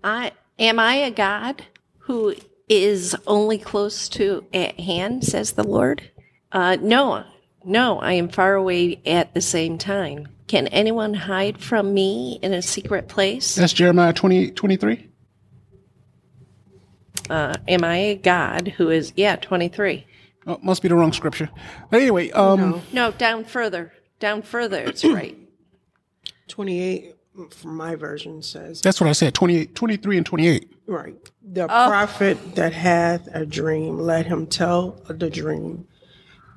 I 0.05 0.33
am 0.59 0.79
I 0.79 0.95
a 0.97 1.11
God 1.11 1.65
who 2.01 2.35
is 2.69 3.17
only 3.27 3.59
close 3.59 4.09
to 4.11 4.45
at 4.53 4.79
hand, 4.79 5.25
says 5.25 5.53
the 5.53 5.65
Lord? 5.65 6.11
Uh, 6.53 6.77
no, 6.81 7.25
no, 7.65 7.99
I 7.99 8.13
am 8.13 8.29
far 8.29 8.55
away 8.55 9.01
at 9.07 9.33
the 9.33 9.41
same 9.41 9.79
time. 9.79 10.29
Can 10.49 10.67
anyone 10.69 11.15
hide 11.15 11.59
from 11.59 11.95
me 11.95 12.39
in 12.43 12.53
a 12.53 12.61
secret 12.61 13.09
place? 13.09 13.55
That's 13.55 13.73
Jeremiah 13.73 14.13
28, 14.13 14.57
23? 14.57 15.07
Uh, 17.31 17.55
am 17.69 17.85
I 17.85 17.97
a 17.97 18.15
God 18.17 18.69
who 18.69 18.91
is, 18.91 19.13
yeah, 19.17 19.37
23. 19.37 20.05
Oh, 20.47 20.59
must 20.63 20.83
be 20.83 20.89
the 20.89 20.97
wrong 20.97 21.13
scripture. 21.13 21.49
But 21.91 22.01
anyway, 22.01 22.31
um, 22.33 22.83
No, 22.93 23.13
down 23.13 23.45
further. 23.45 23.93
Down 24.19 24.43
further, 24.43 24.83
it's 24.83 25.05
right. 25.05 25.39
28 26.50 27.14
from 27.50 27.76
my 27.76 27.95
version 27.95 28.42
says, 28.42 28.80
that's 28.80 29.00
what 29.00 29.09
I 29.09 29.12
said 29.12 29.35
28, 29.35 29.75
23 29.75 30.16
and 30.19 30.26
28. 30.26 30.73
right. 30.87 31.30
The 31.42 31.64
oh. 31.64 31.66
prophet 31.66 32.57
that 32.57 32.73
hath 32.73 33.26
a 33.33 33.47
dream, 33.47 33.99
let 33.99 34.26
him 34.26 34.47
tell 34.47 35.02
the 35.09 35.30
dream, 35.30 35.87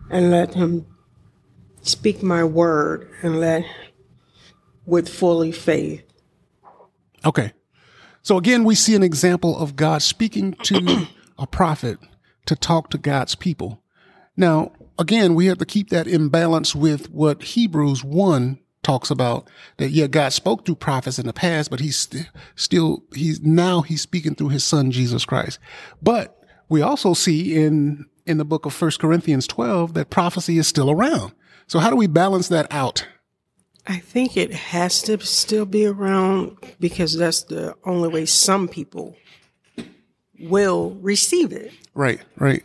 and 0.09 0.29
let 0.31 0.53
him 0.53 0.85
speak 1.81 2.21
my 2.21 2.43
word, 2.43 3.09
and 3.21 3.39
let 3.39 3.65
with 4.85 5.07
fully 5.07 5.51
faith. 5.51 6.03
Okay. 7.25 7.53
So 8.21 8.37
again, 8.37 8.63
we 8.63 8.75
see 8.75 8.95
an 8.95 9.03
example 9.03 9.57
of 9.57 9.75
God 9.75 10.01
speaking 10.01 10.53
to 10.63 11.07
a 11.37 11.47
prophet 11.47 11.99
to 12.45 12.55
talk 12.55 12.89
to 12.89 12.97
God's 12.97 13.35
people. 13.35 13.81
Now, 14.35 14.71
again, 14.97 15.35
we 15.35 15.45
have 15.47 15.57
to 15.59 15.65
keep 15.65 15.89
that 15.89 16.07
in 16.07 16.29
balance 16.29 16.75
with 16.75 17.09
what 17.11 17.43
Hebrews 17.43 18.03
1 18.03 18.59
talks 18.83 19.09
about 19.09 19.49
that 19.77 19.91
yeah 19.91 20.07
god 20.07 20.31
spoke 20.33 20.65
through 20.65 20.75
prophets 20.75 21.17
in 21.17 21.25
the 21.25 21.33
past 21.33 21.69
but 21.69 21.79
he's 21.79 21.97
st- 21.97 22.29
still 22.55 23.03
he's 23.13 23.41
now 23.41 23.81
he's 23.81 24.01
speaking 24.01 24.35
through 24.35 24.49
his 24.49 24.63
son 24.63 24.91
jesus 24.91 25.25
christ 25.25 25.59
but 26.01 26.43
we 26.69 26.81
also 26.81 27.13
see 27.13 27.55
in 27.55 28.05
in 28.25 28.37
the 28.37 28.45
book 28.45 28.65
of 28.65 28.73
First 28.73 28.99
corinthians 28.99 29.47
12 29.47 29.93
that 29.93 30.09
prophecy 30.09 30.57
is 30.57 30.67
still 30.67 30.91
around 30.91 31.33
so 31.67 31.79
how 31.79 31.89
do 31.89 31.95
we 31.95 32.07
balance 32.07 32.49
that 32.49 32.71
out 32.71 33.07
I 33.85 33.97
think 33.97 34.37
it 34.37 34.53
has 34.53 35.01
to 35.03 35.19
still 35.19 35.65
be 35.65 35.85
around 35.85 36.57
because 36.79 37.17
that's 37.17 37.43
the 37.43 37.75
only 37.83 38.07
way 38.07 38.25
some 38.25 38.69
people 38.69 39.17
will 40.39 40.91
receive 41.01 41.51
it. 41.51 41.71
Right, 41.93 42.21
right. 42.37 42.63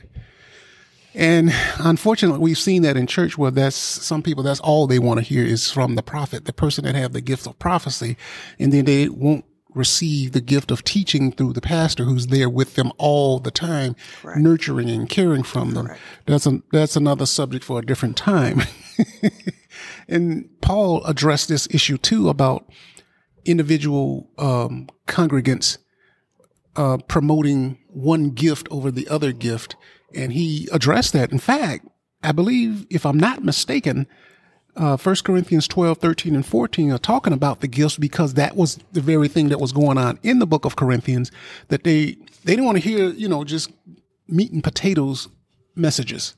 And 1.18 1.52
unfortunately, 1.80 2.38
we've 2.38 2.56
seen 2.56 2.82
that 2.82 2.96
in 2.96 3.08
church 3.08 3.36
where 3.36 3.50
that's 3.50 3.74
some 3.74 4.22
people, 4.22 4.44
that's 4.44 4.60
all 4.60 4.86
they 4.86 5.00
want 5.00 5.18
to 5.18 5.24
hear 5.24 5.44
is 5.44 5.68
from 5.68 5.96
the 5.96 6.02
prophet, 6.02 6.44
the 6.44 6.52
person 6.52 6.84
that 6.84 6.94
have 6.94 7.12
the 7.12 7.20
gift 7.20 7.48
of 7.48 7.58
prophecy. 7.58 8.16
And 8.60 8.72
then 8.72 8.84
they 8.84 9.08
won't 9.08 9.44
receive 9.74 10.30
the 10.30 10.40
gift 10.40 10.70
of 10.70 10.84
teaching 10.84 11.32
through 11.32 11.54
the 11.54 11.60
pastor 11.60 12.04
who's 12.04 12.28
there 12.28 12.48
with 12.48 12.76
them 12.76 12.92
all 12.98 13.40
the 13.40 13.50
time, 13.50 13.96
nurturing 14.36 14.88
and 14.88 15.08
caring 15.08 15.42
from 15.42 15.72
them. 15.72 15.90
That's 16.26 16.46
a, 16.46 16.62
that's 16.70 16.94
another 16.94 17.26
subject 17.26 17.64
for 17.64 17.80
a 17.80 17.84
different 17.84 18.16
time. 18.16 18.62
and 20.08 20.48
Paul 20.60 21.04
addressed 21.04 21.48
this 21.48 21.66
issue 21.72 21.98
too 21.98 22.28
about 22.28 22.70
individual 23.44 24.30
um, 24.38 24.88
congregants 25.08 25.78
uh, 26.76 26.98
promoting 27.08 27.78
one 27.88 28.30
gift 28.30 28.68
over 28.70 28.92
the 28.92 29.08
other 29.08 29.32
gift. 29.32 29.74
And 30.14 30.32
he 30.32 30.68
addressed 30.72 31.12
that. 31.12 31.32
In 31.32 31.38
fact, 31.38 31.86
I 32.22 32.32
believe, 32.32 32.86
if 32.90 33.04
I'm 33.04 33.18
not 33.18 33.44
mistaken, 33.44 34.06
uh, 34.76 34.96
1 34.96 35.16
Corinthians 35.24 35.68
12, 35.68 35.98
13, 35.98 36.34
and 36.34 36.46
14 36.46 36.92
are 36.92 36.98
talking 36.98 37.32
about 37.32 37.60
the 37.60 37.68
gifts 37.68 37.96
because 37.96 38.34
that 38.34 38.56
was 38.56 38.78
the 38.92 39.00
very 39.00 39.28
thing 39.28 39.48
that 39.48 39.60
was 39.60 39.72
going 39.72 39.98
on 39.98 40.18
in 40.22 40.38
the 40.38 40.46
book 40.46 40.64
of 40.64 40.76
Corinthians 40.76 41.30
that 41.68 41.84
they, 41.84 42.16
they 42.44 42.52
didn't 42.52 42.64
want 42.64 42.76
to 42.76 42.82
hear, 42.82 43.08
you 43.10 43.28
know, 43.28 43.44
just 43.44 43.70
meat 44.28 44.52
and 44.52 44.62
potatoes 44.62 45.28
messages. 45.74 46.36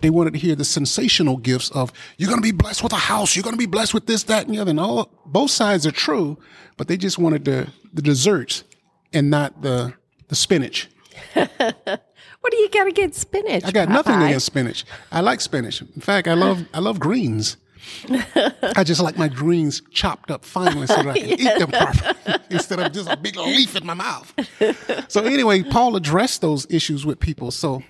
They 0.00 0.10
wanted 0.10 0.32
to 0.32 0.38
hear 0.38 0.56
the 0.56 0.64
sensational 0.64 1.36
gifts 1.36 1.70
of 1.70 1.92
you're 2.18 2.28
going 2.28 2.40
to 2.40 2.46
be 2.46 2.50
blessed 2.50 2.82
with 2.82 2.92
a 2.92 2.96
house, 2.96 3.36
you're 3.36 3.44
going 3.44 3.54
to 3.54 3.58
be 3.58 3.66
blessed 3.66 3.94
with 3.94 4.06
this, 4.06 4.24
that, 4.24 4.46
and 4.46 4.54
the 4.54 4.60
other. 4.60 4.70
And 4.70 4.80
all 4.80 5.10
both 5.26 5.50
sides 5.50 5.86
are 5.86 5.92
true, 5.92 6.38
but 6.76 6.88
they 6.88 6.96
just 6.96 7.18
wanted 7.18 7.44
the 7.44 7.68
the 7.92 8.02
desserts 8.02 8.64
and 9.12 9.30
not 9.30 9.62
the 9.62 9.94
the 10.28 10.34
spinach. 10.34 10.88
What 12.42 12.50
do 12.50 12.58
you 12.58 12.68
got 12.70 12.88
against 12.88 13.20
spinach? 13.20 13.64
I 13.64 13.70
got 13.70 13.88
nothing 13.88 14.20
against 14.20 14.46
spinach. 14.46 14.84
I 15.12 15.20
like 15.20 15.40
spinach. 15.40 15.80
In 15.80 16.00
fact, 16.00 16.26
I 16.26 16.34
love 16.34 16.66
I 16.74 16.80
love 16.80 16.98
greens. 16.98 17.56
I 18.76 18.82
just 18.84 19.00
like 19.00 19.16
my 19.16 19.28
greens 19.28 19.80
chopped 19.92 20.28
up 20.28 20.44
finely 20.44 20.88
so 20.88 20.96
that 20.96 21.06
I 21.06 21.18
can 21.18 21.40
eat 21.40 21.58
them 21.58 21.70
properly 21.72 22.40
instead 22.50 22.80
of 22.80 22.92
just 22.92 23.08
a 23.08 23.16
big 23.16 23.36
leaf 23.36 23.76
in 23.76 23.86
my 23.86 23.94
mouth. 23.94 24.34
So 25.08 25.24
anyway, 25.24 25.62
Paul 25.62 25.94
addressed 25.94 26.40
those 26.40 26.66
issues 26.68 27.06
with 27.06 27.20
people. 27.20 27.52
So 27.52 27.84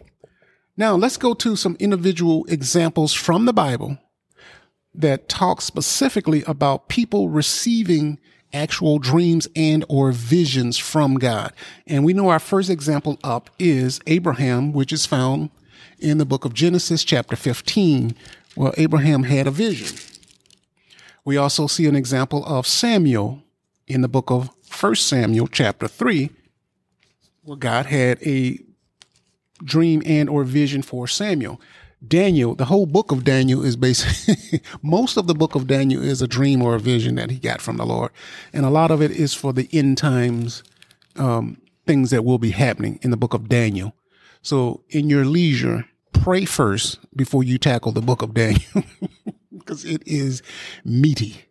now 0.76 0.97
let's 0.97 1.16
go 1.16 1.32
to 1.32 1.56
some 1.56 1.76
individual 1.80 2.44
examples 2.47 3.14
from 3.14 3.47
the 3.47 3.52
Bible 3.54 3.99
that 4.94 5.30
talk 5.30 5.62
specifically 5.62 6.42
about 6.47 6.88
people 6.90 7.30
receiving 7.30 8.18
actual 8.52 8.99
dreams 8.99 9.49
and 9.56 9.85
or 9.88 10.12
visions 10.12 10.78
from 10.78 11.14
God. 11.16 11.52
And 11.87 12.04
we 12.04 12.12
know 12.12 12.28
our 12.28 12.38
first 12.38 12.71
example 12.71 13.18
up 13.25 13.50
is 13.59 14.00
Abraham, 14.06 14.73
which 14.73 14.92
is 14.92 15.06
found 15.06 15.50
in 15.99 16.18
the 16.18 16.25
book 16.25 16.44
of 16.44 16.52
Genesis 16.52 17.04
chapter 17.04 17.37
15, 17.37 18.14
where 18.54 18.73
Abraham 18.76 19.25
had 19.25 19.47
a 19.47 19.50
vision. 19.50 19.97
We 21.25 21.37
also 21.37 21.66
see 21.66 21.87
an 21.87 21.97
example 21.97 22.44
of 22.44 22.66
Samuel 22.66 23.42
in 23.87 24.00
the 24.00 24.09
book 24.09 24.30
of 24.30 24.50
1 24.80 24.94
Samuel 24.97 25.47
chapter 25.47 25.87
3, 25.87 26.30
where 27.42 27.56
God 27.56 27.87
had 27.87 28.21
a 28.26 28.59
dream 29.62 30.02
and 30.04 30.28
or 30.28 30.44
vision 30.44 30.82
for 30.82 31.06
Samuel. 31.06 31.61
Daniel, 32.06 32.54
the 32.54 32.64
whole 32.64 32.87
book 32.87 33.12
of 33.12 33.25
Daniel 33.25 33.64
is 33.64 33.76
basically 33.76 34.61
most 34.82 35.16
of 35.16 35.26
the 35.26 35.35
book 35.35 35.54
of 35.54 35.66
Daniel 35.66 36.02
is 36.02 36.21
a 36.21 36.26
dream 36.26 36.62
or 36.62 36.75
a 36.75 36.80
vision 36.80 37.14
that 37.14 37.30
he 37.30 37.38
got 37.38 37.61
from 37.61 37.76
the 37.76 37.87
Lord, 37.87 38.11
and 38.52 38.66
a 38.66 38.71
lot 38.71 38.90
of 38.90 39.00
it 39.00 39.11
is 39.11 39.35
for 39.35 39.52
the 39.52 39.68
end 39.73 39.99
times 39.99 40.64
um, 41.16 41.59
things 41.87 42.11
that 42.11 42.25
will 42.25 42.38
be 42.38 42.50
happening 42.50 42.99
in 43.02 43.11
the 43.11 43.16
book 43.16 43.35
of 43.35 43.49
Daniel. 43.49 43.94
So, 44.42 44.82
in 44.88 45.09
your 45.09 45.25
leisure, 45.25 45.85
pray 46.12 46.44
first 46.44 46.99
before 47.16 47.44
you 47.44 47.59
tackle 47.59 47.92
the 47.92 48.00
book 48.00 48.23
of 48.23 48.35
Daniel, 48.35 48.85
because 49.56 49.85
it 49.85 50.02
is 50.04 50.42
meaty, 50.85 51.44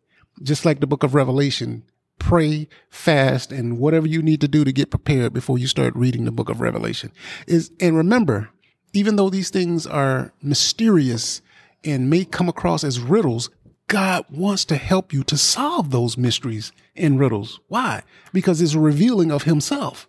just 0.43 0.65
like 0.65 0.81
the 0.81 0.87
book 0.87 1.03
of 1.03 1.15
Revelation. 1.15 1.83
pray, 2.19 2.67
fast, 2.89 3.51
and 3.51 3.79
whatever 3.79 4.05
you 4.05 4.21
need 4.21 4.41
to 4.41 4.47
do 4.47 4.63
to 4.63 4.71
get 4.71 4.91
prepared 4.91 5.33
before 5.33 5.57
you 5.57 5.65
start 5.65 5.95
reading 5.95 6.25
the 6.25 6.31
book 6.31 6.49
of 6.49 6.61
Revelation. 6.61 7.11
Is 7.47 7.71
and 7.79 7.97
remember, 7.97 8.49
even 8.93 9.15
though 9.15 9.29
these 9.29 9.49
things 9.49 9.87
are 9.87 10.33
mysterious 10.41 11.41
and 11.83 12.09
may 12.09 12.25
come 12.25 12.49
across 12.49 12.83
as 12.83 12.99
riddles, 12.99 13.49
God 13.87 14.25
wants 14.29 14.65
to 14.65 14.75
help 14.75 15.11
you 15.11 15.23
to 15.25 15.37
solve 15.37 15.91
those 15.91 16.17
mysteries 16.17 16.71
and 16.95 17.19
riddles. 17.19 17.59
Why? 17.67 18.03
Because 18.31 18.61
it's 18.61 18.73
a 18.73 18.79
revealing 18.79 19.31
of 19.31 19.43
himself. 19.43 20.07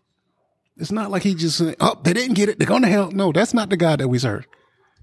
It's 0.76 0.92
not 0.92 1.10
like 1.10 1.22
he 1.22 1.34
just 1.34 1.58
said, 1.58 1.76
oh, 1.80 1.98
they 2.02 2.12
didn't 2.12 2.34
get 2.34 2.48
it. 2.48 2.58
They're 2.58 2.66
going 2.66 2.82
to 2.82 2.88
hell. 2.88 3.10
No, 3.10 3.32
that's 3.32 3.54
not 3.54 3.70
the 3.70 3.76
God 3.76 4.00
that 4.00 4.08
we 4.08 4.18
serve. 4.18 4.46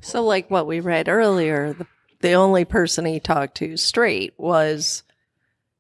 So, 0.01 0.23
like 0.23 0.49
what 0.49 0.65
we 0.65 0.79
read 0.79 1.09
earlier, 1.09 1.73
the, 1.73 1.87
the 2.21 2.33
only 2.33 2.65
person 2.65 3.05
he 3.05 3.19
talked 3.19 3.57
to 3.57 3.77
straight 3.77 4.33
was 4.37 5.03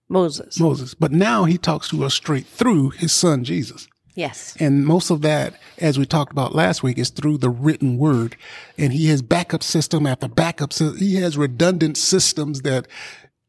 Moses. 0.09 0.59
Moses. 0.59 0.93
But 0.93 1.11
now 1.11 1.45
he 1.45 1.57
talks 1.57 1.89
to 1.89 2.03
us 2.03 2.13
straight 2.13 2.45
through 2.45 2.91
his 2.91 3.11
son, 3.11 3.43
Jesus. 3.43 3.87
Yes. 4.19 4.57
And 4.59 4.85
most 4.85 5.11
of 5.11 5.21
that, 5.21 5.53
as 5.77 5.97
we 5.97 6.05
talked 6.05 6.33
about 6.33 6.53
last 6.53 6.83
week, 6.83 6.97
is 6.97 7.09
through 7.09 7.37
the 7.37 7.49
written 7.49 7.97
word. 7.97 8.35
And 8.77 8.91
he 8.91 9.07
has 9.07 9.21
backup 9.21 9.63
system 9.63 10.05
after 10.05 10.27
backup. 10.27 10.73
So 10.73 10.91
he 10.91 11.15
has 11.15 11.37
redundant 11.37 11.95
systems 11.95 12.63
that, 12.63 12.85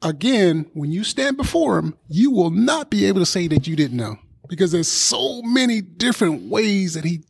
again, 0.00 0.70
when 0.72 0.92
you 0.92 1.02
stand 1.02 1.36
before 1.36 1.76
him, 1.76 1.96
you 2.06 2.30
will 2.30 2.50
not 2.50 2.88
be 2.88 3.06
able 3.06 3.18
to 3.18 3.26
say 3.26 3.48
that 3.48 3.66
you 3.66 3.74
didn't 3.74 3.96
know 3.96 4.20
because 4.48 4.70
there's 4.70 4.86
so 4.86 5.42
many 5.42 5.80
different 5.80 6.48
ways 6.48 6.94
that 6.94 7.04
he 7.04 7.24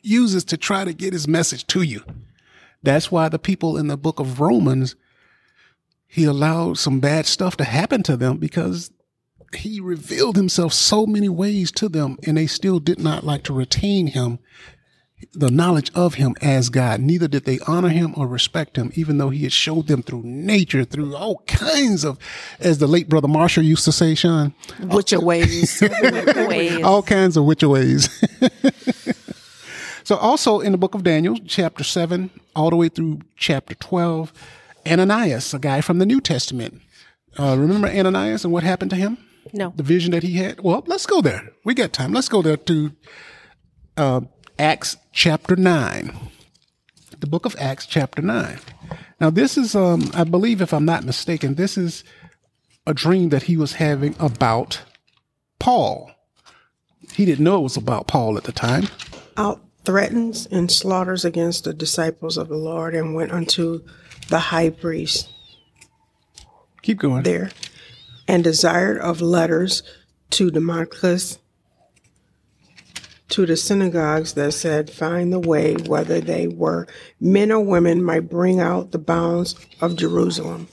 uses 0.00 0.42
to 0.44 0.56
try 0.56 0.86
to 0.86 0.94
get 0.94 1.12
his 1.12 1.28
message 1.28 1.66
to 1.66 1.82
you. 1.82 2.02
That's 2.82 3.12
why 3.12 3.28
the 3.28 3.38
people 3.38 3.76
in 3.76 3.88
the 3.88 3.98
book 3.98 4.18
of 4.18 4.40
Romans, 4.40 4.96
he 6.06 6.24
allowed 6.24 6.78
some 6.78 7.00
bad 7.00 7.26
stuff 7.26 7.58
to 7.58 7.64
happen 7.64 8.02
to 8.04 8.16
them 8.16 8.38
because 8.38 8.90
he 9.56 9.80
revealed 9.80 10.36
himself 10.36 10.72
so 10.72 11.06
many 11.06 11.28
ways 11.28 11.70
to 11.72 11.88
them 11.88 12.18
and 12.26 12.36
they 12.36 12.46
still 12.46 12.80
did 12.80 12.98
not 12.98 13.24
like 13.24 13.42
to 13.44 13.52
retain 13.52 14.08
him 14.08 14.38
the 15.32 15.50
knowledge 15.50 15.90
of 15.94 16.14
him 16.14 16.34
as 16.40 16.68
God. 16.68 17.00
Neither 17.00 17.28
did 17.28 17.44
they 17.44 17.58
honor 17.66 17.88
him 17.88 18.14
or 18.16 18.26
respect 18.26 18.76
him, 18.76 18.92
even 18.94 19.18
though 19.18 19.30
he 19.30 19.42
had 19.42 19.52
showed 19.52 19.86
them 19.86 20.02
through 20.02 20.22
nature, 20.22 20.84
through 20.84 21.14
all 21.16 21.42
kinds 21.46 22.04
of, 22.04 22.18
as 22.60 22.78
the 22.78 22.86
late 22.86 23.08
brother 23.08 23.28
Marshall 23.28 23.64
used 23.64 23.84
to 23.84 23.92
say, 23.92 24.14
Sean, 24.14 24.54
which 24.80 25.12
ways, 25.12 25.82
ways. 26.36 26.82
all 26.84 27.02
kinds 27.02 27.36
of 27.36 27.44
which 27.44 27.62
ways. 27.62 28.08
so 30.04 30.16
also 30.16 30.60
in 30.60 30.72
the 30.72 30.78
book 30.78 30.94
of 30.94 31.02
Daniel, 31.02 31.36
chapter 31.46 31.84
seven, 31.84 32.30
all 32.54 32.70
the 32.70 32.76
way 32.76 32.88
through 32.88 33.20
chapter 33.36 33.74
12, 33.74 34.32
Ananias, 34.86 35.52
a 35.52 35.58
guy 35.58 35.80
from 35.80 35.98
the 35.98 36.06
New 36.06 36.20
Testament. 36.20 36.80
Uh, 37.38 37.56
remember 37.58 37.88
Ananias 37.88 38.44
and 38.44 38.52
what 38.52 38.62
happened 38.62 38.90
to 38.90 38.96
him? 38.96 39.18
No. 39.52 39.72
The 39.76 39.82
vision 39.82 40.12
that 40.12 40.22
he 40.22 40.34
had? 40.34 40.60
Well, 40.60 40.82
let's 40.86 41.06
go 41.06 41.20
there. 41.20 41.50
We 41.64 41.74
got 41.74 41.92
time. 41.92 42.12
Let's 42.12 42.28
go 42.28 42.42
there 42.42 42.56
to 42.56 42.92
uh, 43.96 44.20
Acts 44.58 44.96
chapter 45.12 45.56
9. 45.56 46.16
The 47.20 47.26
book 47.26 47.46
of 47.46 47.56
Acts 47.58 47.86
chapter 47.86 48.22
9. 48.22 48.58
Now, 49.20 49.30
this 49.30 49.56
is, 49.58 49.74
um, 49.74 50.10
I 50.14 50.24
believe, 50.24 50.60
if 50.60 50.72
I'm 50.72 50.84
not 50.84 51.04
mistaken, 51.04 51.56
this 51.56 51.76
is 51.76 52.04
a 52.86 52.94
dream 52.94 53.30
that 53.30 53.44
he 53.44 53.56
was 53.56 53.74
having 53.74 54.14
about 54.18 54.82
Paul. 55.58 56.10
He 57.12 57.24
didn't 57.24 57.44
know 57.44 57.58
it 57.58 57.62
was 57.62 57.76
about 57.76 58.06
Paul 58.06 58.36
at 58.36 58.44
the 58.44 58.52
time. 58.52 58.84
Out 59.36 59.60
threatens 59.84 60.46
and 60.46 60.70
slaughters 60.70 61.24
against 61.24 61.64
the 61.64 61.72
disciples 61.72 62.36
of 62.36 62.48
the 62.48 62.56
Lord 62.56 62.94
and 62.94 63.14
went 63.14 63.32
unto 63.32 63.80
the 64.28 64.38
high 64.38 64.68
priest 64.70 65.30
Keep 66.82 66.98
going. 66.98 67.22
there 67.22 67.50
and 68.28 68.44
desired 68.44 68.98
of 68.98 69.22
letters 69.22 69.82
to 70.30 70.50
Damascus 70.50 71.38
to 73.30 73.44
the 73.44 73.56
synagogues 73.56 74.34
that 74.34 74.52
said, 74.52 74.90
Find 74.90 75.32
the 75.32 75.40
way, 75.40 75.74
whether 75.74 76.20
they 76.20 76.46
were 76.46 76.86
men 77.20 77.50
or 77.50 77.60
women, 77.60 78.02
might 78.02 78.28
bring 78.28 78.60
out 78.60 78.92
the 78.92 78.98
bounds 78.98 79.54
of 79.80 79.96
Jerusalem. 79.96 80.68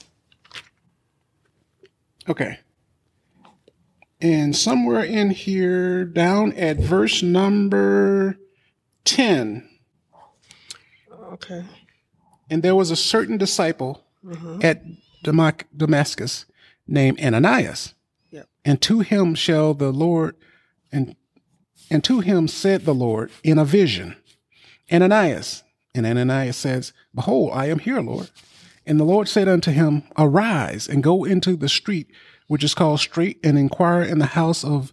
Okay. 2.28 2.58
And 4.20 4.56
somewhere 4.56 5.04
in 5.04 5.30
here, 5.30 6.04
down 6.04 6.54
at 6.54 6.78
verse 6.78 7.22
number 7.22 8.38
10, 9.04 9.68
Okay. 11.32 11.64
and 12.48 12.62
there 12.62 12.74
was 12.74 12.90
a 12.90 12.96
certain 12.96 13.36
disciple 13.36 14.02
mm-hmm. 14.24 14.60
at 14.62 14.82
Damascus 15.22 16.46
named 16.86 17.20
Ananias. 17.20 17.94
Yep. 18.30 18.48
And 18.64 18.80
to 18.82 19.00
him 19.00 19.34
shall 19.34 19.74
the 19.74 19.92
Lord, 19.92 20.36
and 20.92 21.16
and 21.90 22.02
to 22.04 22.20
him 22.20 22.48
said 22.48 22.84
the 22.84 22.94
Lord 22.94 23.30
in 23.44 23.58
a 23.58 23.64
vision, 23.64 24.16
Ananias. 24.92 25.62
And 25.94 26.04
Ananias 26.04 26.56
says, 26.56 26.92
Behold, 27.14 27.52
I 27.54 27.66
am 27.66 27.78
here, 27.78 28.00
Lord. 28.00 28.30
And 28.84 29.00
the 29.00 29.04
Lord 29.04 29.28
said 29.28 29.48
unto 29.48 29.70
him, 29.70 30.02
Arise 30.18 30.88
and 30.88 31.02
go 31.02 31.24
into 31.24 31.56
the 31.56 31.70
street 31.70 32.08
which 32.46 32.64
is 32.64 32.74
called 32.74 33.00
Straight, 33.00 33.38
and 33.42 33.58
inquire 33.58 34.02
in 34.02 34.18
the 34.18 34.26
house 34.26 34.64
of 34.64 34.92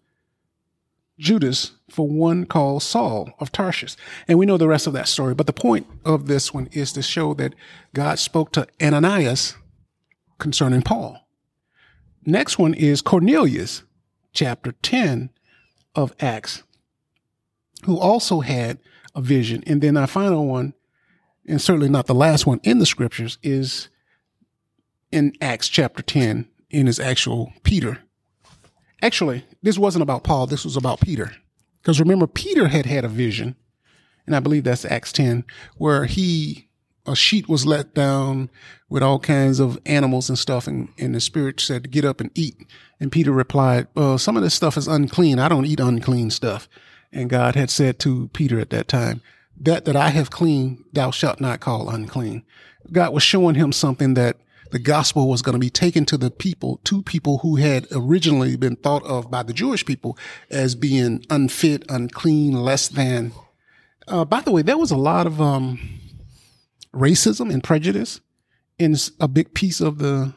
Judas 1.20 1.74
for 1.90 2.08
one 2.08 2.46
called 2.46 2.82
Saul 2.82 3.30
of 3.40 3.52
Tarshish. 3.52 3.96
And 4.28 4.40
we 4.40 4.46
know 4.46 4.58
the 4.58 4.68
rest 4.68 4.88
of 4.88 4.94
that 4.94 5.08
story. 5.08 5.36
But 5.36 5.46
the 5.46 5.54
point 5.54 5.86
of 6.04 6.28
this 6.28 6.54
one 6.54 6.68
is 6.72 6.92
to 6.94 7.04
show 7.04 7.34
that 7.36 7.54
God 7.94 8.18
spoke 8.18 8.52
to 8.54 8.68
Ananias 8.82 9.56
concerning 10.40 10.82
Paul. 10.82 11.23
Next 12.26 12.58
one 12.58 12.74
is 12.74 13.02
Cornelius, 13.02 13.84
chapter 14.32 14.72
10 14.72 15.30
of 15.96 16.14
Acts, 16.20 16.64
who 17.86 18.00
also 18.00 18.40
had 18.40 18.80
a 19.14 19.22
vision. 19.22 19.64
And 19.68 19.82
then 19.82 19.98
our 19.98 20.08
final 20.08 20.48
one, 20.48 20.74
and 21.48 21.62
certainly 21.62 21.90
not 21.90 22.08
the 22.08 22.16
last 22.16 22.46
one 22.46 22.60
in 22.64 22.80
the 22.80 22.86
scriptures, 22.86 23.38
is 23.44 23.90
in 25.12 25.34
Acts 25.42 25.68
chapter 25.68 26.02
10 26.02 26.48
in 26.70 26.88
his 26.88 27.00
actual 27.00 27.54
Peter. 27.64 28.00
Actually, 29.02 29.46
this 29.62 29.78
wasn't 29.78 30.02
about 30.02 30.24
Paul, 30.24 30.48
this 30.48 30.64
was 30.64 30.78
about 30.78 31.02
Peter. 31.02 31.34
Because 31.82 32.00
remember, 32.00 32.26
Peter 32.26 32.70
had 32.70 32.86
had 32.86 33.04
a 33.04 33.10
vision, 33.10 33.58
and 34.26 34.36
I 34.36 34.40
believe 34.40 34.64
that's 34.64 34.86
Acts 34.86 35.12
10, 35.12 35.44
where 35.76 36.06
he, 36.06 36.70
a 37.06 37.16
sheet 37.16 37.50
was 37.50 37.66
let 37.66 37.94
down 37.94 38.50
with 38.90 39.04
all 39.04 39.20
kinds 39.20 39.60
of 39.60 39.80
animals 39.86 40.30
and 40.30 40.38
stuff, 40.38 40.68
and, 40.68 40.90
and 40.98 41.16
the 41.16 41.20
Spirit 41.20 41.60
said, 41.60 41.92
Get 41.92 42.06
up 42.06 42.22
and 42.22 42.32
eat. 42.36 42.56
And 43.00 43.12
Peter 43.12 43.32
replied, 43.32 43.88
Well, 43.96 44.18
some 44.18 44.38
of 44.38 44.44
this 44.44 44.54
stuff 44.54 44.78
is 44.78 44.88
unclean. 44.88 45.40
I 45.40 45.50
don't 45.50 45.66
eat 45.66 45.80
unclean 45.80 46.30
stuff. 46.30 46.70
And 47.12 47.30
God 47.30 47.56
had 47.56 47.70
said 47.70 48.00
to 48.00 48.30
Peter 48.34 48.60
at 48.60 48.70
that 48.70 48.88
time, 48.88 49.22
That 49.60 49.86
that 49.86 49.96
I 49.96 50.10
have 50.10 50.30
clean, 50.30 50.86
thou 50.94 51.12
shalt 51.12 51.42
not 51.42 51.60
call 51.60 51.90
unclean. 51.90 52.44
God 52.92 53.14
was 53.14 53.24
showing 53.24 53.56
him 53.56 53.72
something 53.72 54.14
that 54.14 54.38
the 54.72 54.80
gospel 54.80 55.30
was 55.30 55.42
going 55.44 55.54
to 55.54 55.60
be 55.60 55.70
taken 55.70 56.04
to 56.06 56.18
the 56.18 56.32
people, 56.32 56.80
to 56.86 57.04
people 57.04 57.40
who 57.40 57.58
had 57.58 57.86
originally 57.92 58.56
been 58.56 58.76
thought 58.76 59.04
of 59.04 59.30
by 59.30 59.44
the 59.44 59.54
Jewish 59.54 59.86
people 59.86 60.18
as 60.50 60.74
being 60.74 61.24
unfit, 61.30 61.84
unclean, 61.90 62.54
less 62.54 62.88
than. 62.88 63.34
Uh, 64.08 64.26
by 64.26 64.42
the 64.42 64.52
way, 64.52 64.64
there 64.64 64.78
was 64.78 64.90
a 64.90 64.98
lot 64.98 65.28
of 65.28 65.40
um, 65.40 66.00
racism 66.94 67.52
and 67.52 67.64
prejudice 67.64 68.22
in 68.78 68.96
a 69.20 69.28
big 69.28 69.54
piece 69.54 69.82
of 69.82 69.98
the 69.98 70.34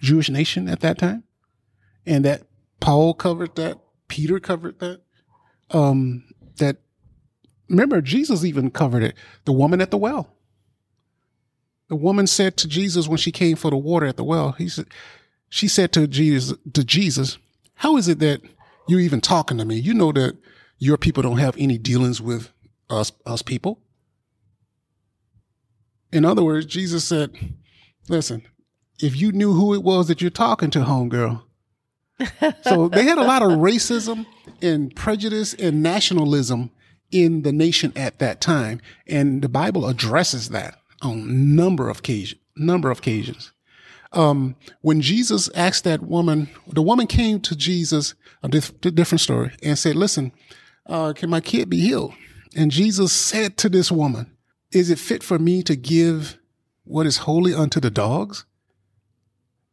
Jewish 0.00 0.28
nation 0.28 0.68
at 0.68 0.80
that 0.80 0.98
time, 0.98 1.24
and 2.06 2.24
that 2.24 2.42
Paul 2.80 3.14
covered 3.14 3.56
that, 3.56 3.78
Peter 4.08 4.40
covered 4.40 4.78
that. 4.80 5.02
Um, 5.70 6.24
that 6.56 6.78
remember, 7.68 8.00
Jesus 8.00 8.44
even 8.44 8.70
covered 8.70 9.02
it. 9.02 9.14
The 9.44 9.52
woman 9.52 9.80
at 9.80 9.90
the 9.90 9.98
well. 9.98 10.34
The 11.88 11.96
woman 11.96 12.26
said 12.26 12.56
to 12.58 12.68
Jesus 12.68 13.08
when 13.08 13.18
she 13.18 13.32
came 13.32 13.56
for 13.56 13.70
the 13.70 13.76
water 13.76 14.06
at 14.06 14.16
the 14.16 14.24
well, 14.24 14.52
he 14.52 14.68
said, 14.68 14.86
she 15.48 15.68
said 15.68 15.92
to 15.92 16.06
Jesus, 16.06 16.56
to 16.74 16.84
Jesus, 16.84 17.38
how 17.74 17.96
is 17.96 18.08
it 18.08 18.18
that 18.18 18.42
you're 18.86 19.00
even 19.00 19.20
talking 19.20 19.58
to 19.58 19.64
me? 19.64 19.76
You 19.76 19.94
know 19.94 20.12
that 20.12 20.36
your 20.78 20.98
people 20.98 21.22
don't 21.22 21.38
have 21.38 21.56
any 21.56 21.78
dealings 21.78 22.20
with 22.20 22.50
us, 22.90 23.12
us 23.24 23.42
people. 23.42 23.80
In 26.12 26.24
other 26.24 26.42
words, 26.42 26.66
Jesus 26.66 27.04
said, 27.04 27.30
listen, 28.08 28.42
if 29.00 29.16
you 29.16 29.32
knew 29.32 29.52
who 29.52 29.74
it 29.74 29.82
was 29.82 30.08
that 30.08 30.20
you're 30.20 30.30
talking 30.30 30.70
to, 30.70 30.80
homegirl. 30.80 31.42
so 32.62 32.88
they 32.92 33.04
had 33.04 33.18
a 33.18 33.24
lot 33.24 33.42
of 33.42 33.50
racism 33.52 34.26
and 34.62 34.94
prejudice 34.96 35.54
and 35.54 35.82
nationalism 35.82 36.70
in 37.10 37.42
the 37.42 37.52
nation 37.52 37.92
at 37.96 38.18
that 38.18 38.40
time. 38.40 38.80
And 39.06 39.42
the 39.42 39.48
Bible 39.48 39.86
addresses 39.86 40.48
that 40.50 40.78
on 41.02 41.54
number 41.54 41.88
of 41.88 41.98
occasions, 41.98 42.40
number 42.56 42.90
of 42.90 42.98
occasions. 42.98 43.52
Um, 44.12 44.56
when 44.80 45.00
Jesus 45.02 45.50
asked 45.54 45.84
that 45.84 46.02
woman, 46.02 46.48
the 46.66 46.82
woman 46.82 47.06
came 47.06 47.40
to 47.40 47.54
Jesus, 47.54 48.14
a 48.42 48.48
diff- 48.48 48.80
different 48.80 49.20
story, 49.20 49.52
and 49.62 49.78
said, 49.78 49.96
listen, 49.96 50.32
uh, 50.86 51.12
can 51.12 51.28
my 51.28 51.40
kid 51.40 51.68
be 51.68 51.80
healed? 51.80 52.14
And 52.56 52.70
Jesus 52.70 53.12
said 53.12 53.58
to 53.58 53.68
this 53.68 53.92
woman, 53.92 54.34
is 54.72 54.90
it 54.90 54.98
fit 54.98 55.22
for 55.22 55.38
me 55.38 55.62
to 55.62 55.76
give 55.76 56.38
what 56.84 57.06
is 57.06 57.18
holy 57.18 57.54
unto 57.54 57.80
the 57.80 57.90
dogs? 57.90 58.44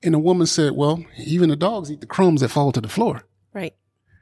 And 0.04 0.14
the 0.14 0.20
woman 0.20 0.48
said, 0.48 0.74
well, 0.74 1.04
even 1.18 1.50
the 1.50 1.56
dogs 1.56 1.92
eat 1.92 2.02
the 2.02 2.08
crumbs 2.08 2.42
that 2.42 2.50
fall 2.50 2.72
to 2.72 2.82
the 2.82 2.90
floor. 2.90 3.24
Right. 3.54 3.74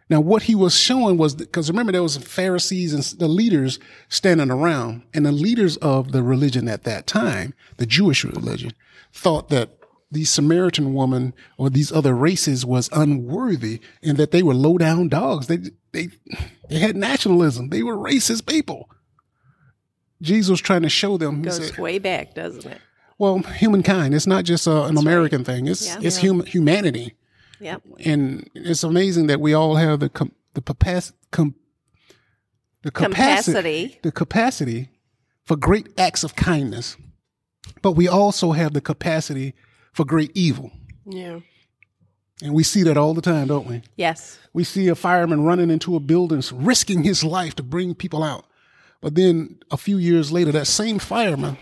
Now, 0.10 0.20
what 0.22 0.44
he 0.44 0.56
was 0.56 0.78
showing 0.78 1.18
was 1.18 1.36
because 1.36 1.70
remember 1.70 1.92
there 1.92 2.04
was 2.04 2.18
Pharisees 2.18 2.94
and 2.94 3.04
the 3.20 3.28
leaders 3.28 3.80
standing 4.10 4.52
around, 4.52 5.04
and 5.14 5.26
the 5.26 5.32
leaders 5.32 5.78
of 5.78 6.12
the 6.12 6.22
religion 6.22 6.68
at 6.68 6.84
that 6.84 7.08
time, 7.08 7.54
the 7.78 7.86
Jewish 7.86 8.24
religion, 8.24 8.74
thought 9.12 9.50
that 9.50 9.78
the 10.12 10.26
Samaritan 10.26 10.94
woman 10.94 11.34
or 11.58 11.70
these 11.70 11.92
other 11.92 12.14
races 12.14 12.66
was 12.66 12.90
unworthy 12.94 13.80
and 14.04 14.18
that 14.18 14.32
they 14.32 14.44
were 14.44 14.54
low 14.54 14.78
down 14.78 15.10
dogs. 15.10 15.48
They 15.48 15.58
they 15.92 16.10
they 16.70 16.80
had 16.80 16.96
nationalism. 16.96 17.70
They 17.70 17.82
were 17.82 17.98
racist 17.98 18.46
people. 18.46 18.90
Jesus 20.24 20.50
was 20.50 20.62
trying 20.62 20.82
to 20.84 20.90
show 20.90 21.18
them. 21.18 21.42
Goes 21.44 21.68
said, 21.68 21.78
way 21.78 22.00
back, 22.00 22.34
doesn't 22.34 22.66
it? 22.66 22.80
well, 23.20 23.40
humankind. 23.40 24.16
It's 24.16 24.26
not 24.28 24.44
just 24.46 24.68
uh, 24.68 24.84
an 24.86 24.98
American 24.98 25.44
thing. 25.44 25.68
It's 25.68 25.86
Yeah. 25.88 26.00
it's 26.02 26.18
human 26.18 26.46
humanity 26.48 27.14
Yep. 27.60 27.82
and 28.06 28.50
it's 28.56 28.84
amazing 28.84 29.28
that 29.28 29.40
we 29.40 29.54
all 29.54 29.76
have 29.76 30.00
the 30.00 30.10
com- 30.10 30.32
the 30.54 30.62
capacity 30.62 31.18
com- 31.32 31.56
the 32.82 32.92
Capacity. 32.92 34.00
the 34.04 34.12
capacity 34.12 34.90
for 35.46 35.56
great 35.56 35.88
acts 35.98 36.24
of 36.24 36.36
kindness, 36.36 36.98
but 37.82 37.94
we 37.94 38.08
also 38.10 38.52
have 38.52 38.74
the 38.74 38.82
capacity 38.82 39.54
for 39.94 40.04
great 40.06 40.32
evil, 40.36 40.72
Yeah. 41.06 41.40
and 42.42 42.54
we 42.54 42.64
see 42.64 42.84
that 42.84 42.98
all 42.98 43.14
the 43.14 43.22
time, 43.22 43.48
don't 43.48 43.68
we? 43.68 43.84
Yes. 43.96 44.38
We 44.54 44.64
see 44.66 44.90
a 44.90 44.96
fireman 44.96 45.44
running 45.44 45.70
into 45.70 45.96
a 45.96 46.00
building, 46.02 46.42
risking 46.52 47.04
his 47.04 47.24
life 47.24 47.56
to 47.56 47.64
bring 47.64 47.96
people 47.96 48.22
out, 48.24 48.46
but 49.04 49.16
then 49.16 49.60
a 49.70 49.78
few 49.78 49.98
years 49.98 50.32
later, 50.32 50.52
that 50.54 50.66
same 50.66 50.98
fireman. 50.98 51.58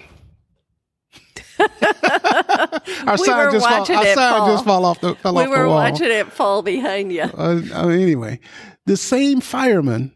our 1.60 3.18
We 3.18 3.26
sign 3.26 3.52
just 3.52 3.68
fall, 3.68 3.80
our 3.80 3.86
sign 3.86 4.16
fall. 4.16 4.48
just 4.54 4.66
fall 4.66 4.86
off 4.86 5.02
the 5.02 5.16
fell 5.16 5.34
we 5.36 5.42
off 5.42 5.46
the 5.46 5.50
were 5.50 5.68
watching 5.68 6.12
it 6.12 6.32
fall 6.32 6.62
behind 6.62 7.12
you. 7.12 7.24
Uh, 7.24 7.62
uh, 7.74 7.88
anyway, 7.90 8.40
the 8.86 8.96
same 8.96 9.42
fireman, 9.42 10.14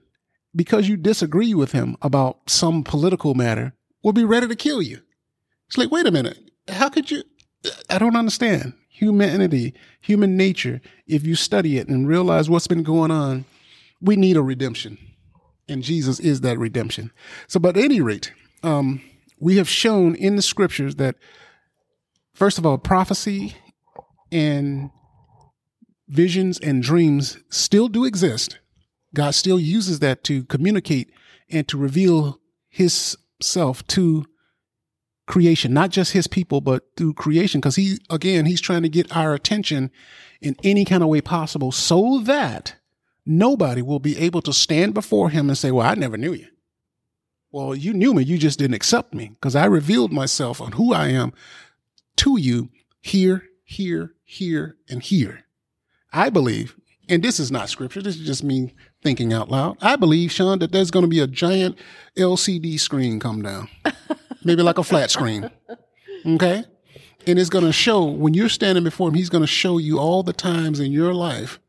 because 0.55 0.87
you 0.87 0.97
disagree 0.97 1.53
with 1.53 1.71
him 1.71 1.97
about 2.01 2.49
some 2.49 2.83
political 2.83 3.33
matter, 3.33 3.73
will 4.03 4.13
be 4.13 4.23
ready 4.23 4.47
to 4.47 4.55
kill 4.55 4.81
you. 4.81 5.01
It's 5.67 5.77
like, 5.77 5.91
wait 5.91 6.05
a 6.05 6.11
minute, 6.11 6.37
how 6.67 6.89
could 6.89 7.09
you? 7.11 7.23
I 7.89 7.97
don't 7.97 8.15
understand 8.15 8.73
humanity, 8.87 9.73
human 10.01 10.37
nature. 10.37 10.79
If 11.07 11.25
you 11.25 11.35
study 11.35 11.77
it 11.77 11.87
and 11.87 12.07
realize 12.07 12.49
what's 12.49 12.67
been 12.67 12.83
going 12.83 13.11
on, 13.11 13.45
we 13.99 14.15
need 14.15 14.37
a 14.37 14.41
redemption, 14.41 14.97
and 15.67 15.83
Jesus 15.83 16.19
is 16.19 16.41
that 16.41 16.59
redemption. 16.59 17.11
So, 17.47 17.59
but 17.59 17.77
at 17.77 17.83
any 17.83 18.01
rate, 18.01 18.33
um, 18.63 19.01
we 19.39 19.57
have 19.57 19.69
shown 19.69 20.15
in 20.15 20.35
the 20.35 20.41
scriptures 20.41 20.95
that, 20.95 21.15
first 22.33 22.57
of 22.57 22.65
all, 22.65 22.77
prophecy 22.77 23.55
and 24.31 24.91
visions 26.07 26.59
and 26.59 26.83
dreams 26.83 27.37
still 27.49 27.87
do 27.87 28.05
exist. 28.05 28.59
God 29.13 29.33
still 29.33 29.59
uses 29.59 29.99
that 29.99 30.23
to 30.25 30.43
communicate 30.45 31.11
and 31.49 31.67
to 31.67 31.77
reveal 31.77 32.39
his 32.67 33.17
self 33.41 33.85
to 33.87 34.25
creation, 35.27 35.73
not 35.73 35.89
just 35.89 36.11
his 36.11 36.27
people, 36.27 36.61
but 36.61 36.83
through 36.97 37.13
creation. 37.13 37.59
Because 37.59 37.75
he, 37.75 37.97
again, 38.09 38.45
he's 38.45 38.61
trying 38.61 38.83
to 38.83 38.89
get 38.89 39.15
our 39.15 39.33
attention 39.33 39.91
in 40.41 40.55
any 40.63 40.85
kind 40.85 41.01
of 41.01 41.09
way 41.09 41.21
possible 41.21 41.71
so 41.71 42.19
that 42.19 42.75
nobody 43.25 43.81
will 43.81 43.99
be 43.99 44.17
able 44.17 44.41
to 44.43 44.53
stand 44.53 44.93
before 44.93 45.29
him 45.29 45.49
and 45.49 45.57
say, 45.57 45.71
Well, 45.71 45.87
I 45.87 45.95
never 45.95 46.17
knew 46.17 46.33
you. 46.33 46.47
Well, 47.51 47.73
you 47.73 47.93
knew 47.93 48.13
me, 48.13 48.23
you 48.23 48.37
just 48.37 48.59
didn't 48.59 48.75
accept 48.75 49.13
me 49.13 49.29
because 49.29 49.55
I 49.55 49.65
revealed 49.65 50.11
myself 50.11 50.59
on 50.59 50.73
who 50.73 50.93
I 50.93 51.07
am 51.07 51.31
to 52.17 52.37
you 52.37 52.69
here, 52.99 53.43
here, 53.63 54.13
here, 54.25 54.75
and 54.89 55.01
here. 55.01 55.45
I 56.11 56.29
believe, 56.29 56.75
and 57.07 57.23
this 57.23 57.39
is 57.39 57.51
not 57.51 57.69
scripture, 57.69 58.01
this 58.01 58.17
is 58.17 58.25
just 58.25 58.43
me 58.43 58.73
thinking 59.01 59.31
out 59.31 59.49
loud. 59.49 59.77
I 59.81 59.95
believe, 59.95 60.31
Sean, 60.31 60.59
that 60.59 60.71
there's 60.71 60.91
going 60.91 61.03
to 61.03 61.09
be 61.09 61.19
a 61.19 61.27
giant 61.27 61.77
LCD 62.17 62.79
screen 62.79 63.19
come 63.19 63.41
down, 63.41 63.69
maybe 64.43 64.61
like 64.61 64.77
a 64.77 64.83
flat 64.83 65.09
screen. 65.09 65.49
Okay? 66.25 66.63
And 67.27 67.39
it's 67.39 67.49
going 67.49 67.65
to 67.65 67.71
show, 67.73 68.03
when 68.03 68.33
you're 68.33 68.49
standing 68.49 68.83
before 68.83 69.09
him, 69.09 69.13
he's 69.13 69.29
going 69.29 69.43
to 69.43 69.47
show 69.47 69.77
you 69.77 69.99
all 69.99 70.23
the 70.23 70.33
times 70.33 70.79
in 70.79 70.91
your 70.91 71.13
life. 71.13 71.59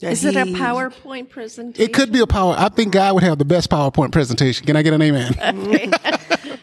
That 0.00 0.12
Is 0.12 0.24
it 0.24 0.36
a 0.36 0.44
PowerPoint 0.44 1.30
presentation? 1.30 1.82
It 1.82 1.94
could 1.94 2.12
be 2.12 2.20
a 2.20 2.26
power. 2.26 2.54
I 2.58 2.68
think 2.68 2.92
God 2.92 3.14
would 3.14 3.22
have 3.22 3.38
the 3.38 3.44
best 3.46 3.70
PowerPoint 3.70 4.12
presentation. 4.12 4.66
Can 4.66 4.76
I 4.76 4.82
get 4.82 4.92
an 4.92 5.00
amen? 5.00 5.34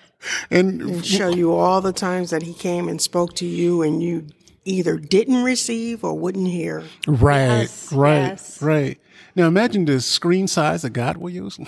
and 0.52 0.82
and 0.82 1.06
show 1.06 1.30
you 1.30 1.54
all 1.56 1.82
the 1.82 1.94
times 1.94 2.30
that 2.30 2.44
he 2.44 2.54
came 2.54 2.88
and 2.88 3.02
spoke 3.02 3.36
to 3.36 3.46
you 3.46 3.82
and 3.82 4.04
you 4.04 4.28
either 4.66 4.98
didn't 4.98 5.44
receive 5.44 6.04
or 6.04 6.14
wouldn't 6.18 6.48
hear. 6.48 6.84
right, 7.08 7.62
Yes, 7.62 7.92
right, 7.92 8.18
yes. 8.20 8.62
right. 8.62 8.98
Now 9.36 9.48
imagine 9.48 9.86
the 9.86 10.00
screen 10.00 10.48
size 10.48 10.84
that 10.84 10.92
God 10.92 11.18
will 11.18 11.32
use. 11.32 11.58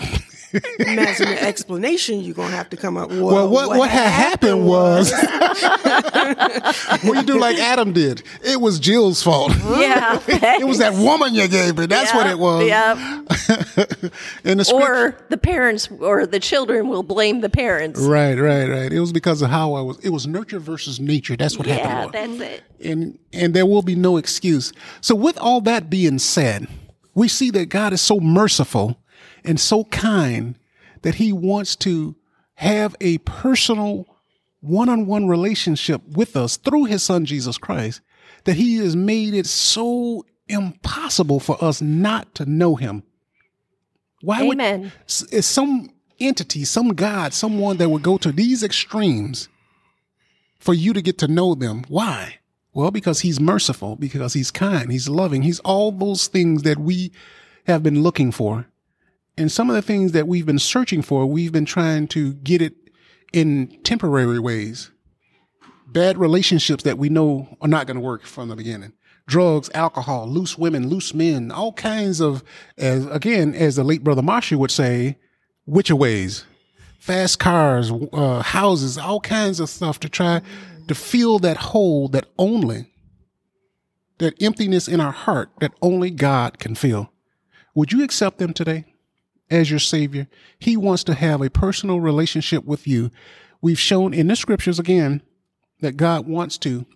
Imagine 0.78 1.28
the 1.28 1.42
explanation 1.42 2.20
you're 2.20 2.34
going 2.34 2.50
to 2.50 2.56
have 2.56 2.70
to 2.70 2.76
come 2.76 2.96
up 2.96 3.10
with. 3.10 3.20
Well, 3.20 3.48
what 3.48 3.68
what, 3.76 3.90
had 3.90 4.08
happened 4.10 4.66
was, 4.66 5.12
well, 7.04 7.14
you 7.14 7.22
do 7.22 7.38
like 7.38 7.58
Adam 7.58 7.92
did. 7.92 8.22
It 8.44 8.60
was 8.60 8.78
Jill's 8.78 9.22
fault. 9.22 9.52
Yeah. 9.56 10.20
it 10.28 10.66
was 10.66 10.78
that 10.78 10.94
woman 10.94 11.34
you 11.34 11.48
gave 11.48 11.76
me. 11.78 11.86
That's 11.86 12.12
what 12.14 12.26
it 12.26 12.38
was. 12.38 12.66
Yeah. 12.66 12.94
In 14.44 14.58
the 14.58 14.64
script, 14.64 14.82
Or 14.88 15.16
the 15.28 15.36
parents 15.36 15.88
or 16.00 16.26
the 16.26 16.40
children 16.40 16.88
will 16.88 17.02
blame 17.02 17.40
the 17.40 17.50
parents. 17.50 18.00
right, 18.00 18.38
right, 18.38 18.68
right. 18.68 18.92
It 18.92 19.00
was 19.00 19.12
because 19.12 19.42
of 19.42 19.50
how 19.50 19.74
I 19.74 19.80
was. 19.80 19.98
It 20.00 20.10
was 20.10 20.26
nurture 20.26 20.58
versus 20.58 21.00
nature. 21.00 21.36
That's 21.36 21.58
what 21.58 21.66
Yeah, 21.66 21.76
happened. 21.76 22.40
that's 22.40 22.52
it. 22.52 22.62
and 22.84 23.18
and 23.32 23.54
there 23.54 23.66
will 23.66 23.82
be 23.82 23.94
no 23.94 24.16
excuse. 24.16 24.72
So 25.00 25.14
with 25.14 25.38
all 25.38 25.60
that 25.62 25.90
being 25.90 26.18
said, 26.18 26.68
we 27.14 27.28
see 27.28 27.50
that 27.50 27.66
God 27.68 27.92
is 27.92 28.00
so 28.00 28.20
merciful 28.20 28.96
and 29.44 29.58
so 29.58 29.84
kind 29.84 30.58
that 31.02 31.16
he 31.16 31.32
wants 31.32 31.76
to 31.76 32.16
have 32.54 32.96
a 33.00 33.18
personal 33.18 34.06
one-on-one 34.60 35.28
relationship 35.28 36.02
with 36.08 36.36
us 36.36 36.56
through 36.56 36.84
his 36.84 37.02
son 37.02 37.24
Jesus 37.24 37.58
Christ 37.58 38.00
that 38.44 38.56
he 38.56 38.76
has 38.78 38.96
made 38.96 39.34
it 39.34 39.46
so 39.46 40.24
impossible 40.48 41.40
for 41.40 41.62
us 41.62 41.82
not 41.82 42.34
to 42.36 42.46
know 42.46 42.76
him. 42.76 43.02
Why 44.22 44.42
Amen. 44.42 44.82
would 44.82 45.32
is 45.32 45.46
some 45.46 45.90
entity, 46.18 46.64
some 46.64 46.94
God, 46.94 47.34
someone 47.34 47.76
that 47.76 47.88
would 47.88 48.02
go 48.02 48.16
to 48.18 48.32
these 48.32 48.62
extremes 48.62 49.48
for 50.58 50.72
you 50.74 50.92
to 50.92 51.02
get 51.02 51.18
to 51.18 51.28
know 51.28 51.54
them. 51.54 51.84
Why? 51.88 52.38
Well, 52.72 52.90
because 52.90 53.20
he's 53.20 53.40
merciful, 53.40 53.96
because 53.96 54.32
he's 54.32 54.50
kind, 54.50 54.90
he's 54.90 55.08
loving, 55.08 55.42
he's 55.42 55.60
all 55.60 55.92
those 55.92 56.26
things 56.26 56.62
that 56.62 56.78
we 56.78 57.12
have 57.66 57.82
been 57.82 58.02
looking 58.02 58.32
for. 58.32 58.66
And 59.38 59.52
some 59.52 59.68
of 59.68 59.76
the 59.76 59.82
things 59.82 60.12
that 60.12 60.26
we've 60.26 60.46
been 60.46 60.58
searching 60.58 61.02
for, 61.02 61.26
we've 61.26 61.52
been 61.52 61.66
trying 61.66 62.08
to 62.08 62.34
get 62.34 62.62
it 62.62 62.74
in 63.32 63.78
temporary 63.82 64.38
ways. 64.38 64.90
Bad 65.88 66.18
relationships 66.18 66.84
that 66.84 66.98
we 66.98 67.08
know 67.08 67.56
are 67.60 67.68
not 67.68 67.86
going 67.86 67.96
to 67.96 68.00
work 68.00 68.24
from 68.24 68.48
the 68.48 68.56
beginning. 68.56 68.92
Drugs, 69.26 69.70
alcohol, 69.74 70.28
loose 70.28 70.56
women, 70.56 70.88
loose 70.88 71.12
men, 71.12 71.50
all 71.50 71.72
kinds 71.72 72.20
of, 72.20 72.42
as 72.78 73.06
again, 73.06 73.54
as 73.54 73.76
the 73.76 73.84
late 73.84 74.04
brother 74.04 74.22
Marshall 74.22 74.58
would 74.60 74.70
say, 74.70 75.18
witcher 75.66 75.96
ways 75.96 76.44
fast 77.06 77.38
cars, 77.38 77.92
uh, 78.12 78.42
houses, 78.42 78.98
all 78.98 79.20
kinds 79.20 79.60
of 79.60 79.68
stuff 79.68 80.00
to 80.00 80.08
try 80.08 80.42
to 80.88 80.94
fill 80.94 81.38
that 81.38 81.56
hole 81.56 82.08
that 82.08 82.26
only, 82.36 82.90
that 84.18 84.34
emptiness 84.42 84.88
in 84.88 85.00
our 85.00 85.12
heart 85.12 85.50
that 85.60 85.72
only 85.80 86.10
God 86.10 86.58
can 86.58 86.74
fill. 86.74 87.12
Would 87.76 87.92
you 87.92 88.02
accept 88.02 88.38
them 88.38 88.52
today 88.52 88.86
as 89.50 89.70
your 89.70 89.78
Savior? 89.78 90.28
He 90.58 90.76
wants 90.76 91.04
to 91.04 91.14
have 91.14 91.40
a 91.40 91.50
personal 91.50 92.00
relationship 92.00 92.64
with 92.64 92.86
you. 92.86 93.10
We've 93.60 93.78
shown 93.78 94.12
in 94.14 94.28
the 94.28 94.36
scriptures 94.36 94.78
again 94.78 95.22
that 95.80 95.96
God 95.96 96.26
wants 96.26 96.58
to 96.58 96.86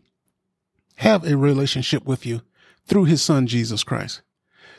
have 0.96 1.24
a 1.24 1.36
relationship 1.36 2.04
with 2.04 2.26
you 2.26 2.42
through 2.86 3.04
his 3.04 3.22
son, 3.22 3.46
Jesus 3.46 3.84
Christ. 3.84 4.22